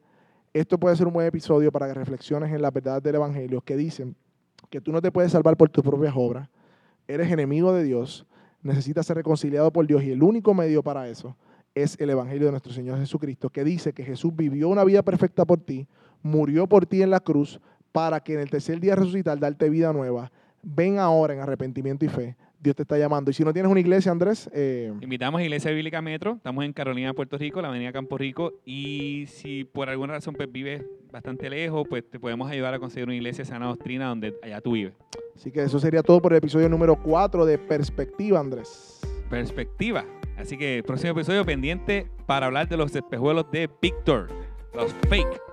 esto 0.52 0.78
puede 0.78 0.96
ser 0.96 1.06
un 1.06 1.12
buen 1.12 1.26
episodio 1.26 1.70
para 1.72 1.86
que 1.88 1.94
reflexiones 1.94 2.52
en 2.52 2.62
la 2.62 2.70
verdad 2.70 3.02
del 3.02 3.16
Evangelio, 3.16 3.60
que 3.60 3.76
dicen 3.76 4.16
que 4.68 4.80
tú 4.80 4.92
no 4.92 5.00
te 5.00 5.10
puedes 5.10 5.32
salvar 5.32 5.56
por 5.56 5.68
tus 5.68 5.84
propias 5.84 6.14
obras, 6.16 6.48
eres 7.08 7.30
enemigo 7.30 7.72
de 7.72 7.84
Dios, 7.84 8.26
necesitas 8.62 9.06
ser 9.06 9.16
reconciliado 9.16 9.72
por 9.72 9.86
Dios 9.86 10.02
y 10.02 10.10
el 10.10 10.22
único 10.22 10.54
medio 10.54 10.82
para 10.82 11.08
eso 11.08 11.36
es 11.74 11.96
el 12.00 12.10
Evangelio 12.10 12.46
de 12.46 12.52
nuestro 12.52 12.72
Señor 12.72 12.98
Jesucristo, 12.98 13.50
que 13.50 13.64
dice 13.64 13.92
que 13.92 14.04
Jesús 14.04 14.34
vivió 14.34 14.68
una 14.68 14.84
vida 14.84 15.02
perfecta 15.02 15.44
por 15.44 15.60
ti, 15.60 15.86
murió 16.22 16.66
por 16.66 16.86
ti 16.86 17.02
en 17.02 17.10
la 17.10 17.20
cruz, 17.20 17.60
para 17.92 18.20
que 18.20 18.34
en 18.34 18.40
el 18.40 18.50
tercer 18.50 18.80
día 18.80 18.94
resucitar, 18.94 19.38
darte 19.38 19.68
vida 19.68 19.92
nueva. 19.92 20.30
Ven 20.62 20.98
ahora 20.98 21.34
en 21.34 21.40
arrepentimiento 21.40 22.04
y 22.04 22.08
fe 22.08 22.36
Dios 22.60 22.76
te 22.76 22.82
está 22.82 22.98
llamando. 22.98 23.30
Y 23.30 23.34
si 23.34 23.42
no 23.42 23.52
tienes 23.52 23.70
una 23.70 23.80
iglesia, 23.80 24.12
Andrés. 24.12 24.50
Eh, 24.52 24.92
Invitamos 25.00 25.40
a 25.40 25.42
Iglesia 25.44 25.70
Bíblica 25.70 26.02
Metro. 26.02 26.34
Estamos 26.34 26.64
en 26.64 26.72
Carolina, 26.74 27.14
Puerto 27.14 27.38
Rico, 27.38 27.62
la 27.62 27.68
Avenida 27.68 27.90
Campo 27.90 28.18
Rico. 28.18 28.52
Y 28.66 29.24
si 29.28 29.64
por 29.64 29.88
alguna 29.88 30.14
razón 30.14 30.34
pues, 30.34 30.50
vives 30.52 30.84
bastante 31.10 31.48
lejos, 31.48 31.86
pues 31.88 32.08
te 32.08 32.20
podemos 32.20 32.50
ayudar 32.50 32.74
a 32.74 32.78
conseguir 32.78 33.06
una 33.06 33.16
iglesia 33.16 33.44
sana 33.44 33.66
doctrina 33.66 34.08
donde 34.08 34.34
allá 34.42 34.60
tú 34.60 34.72
vives. 34.72 34.92
Así 35.34 35.50
que 35.50 35.62
eso 35.62 35.78
sería 35.80 36.02
todo 36.02 36.20
por 36.20 36.32
el 36.32 36.38
episodio 36.38 36.68
número 36.68 36.96
4 37.02 37.46
de 37.46 37.56
Perspectiva, 37.56 38.40
Andrés. 38.40 39.00
Perspectiva. 39.30 40.04
Así 40.36 40.58
que 40.58 40.82
próximo 40.86 41.12
episodio 41.12 41.46
pendiente 41.46 42.10
para 42.26 42.46
hablar 42.46 42.68
de 42.68 42.76
los 42.76 42.94
espejuelos 42.94 43.50
de 43.50 43.70
Víctor, 43.80 44.28
los 44.74 44.92
fake. 45.08 45.49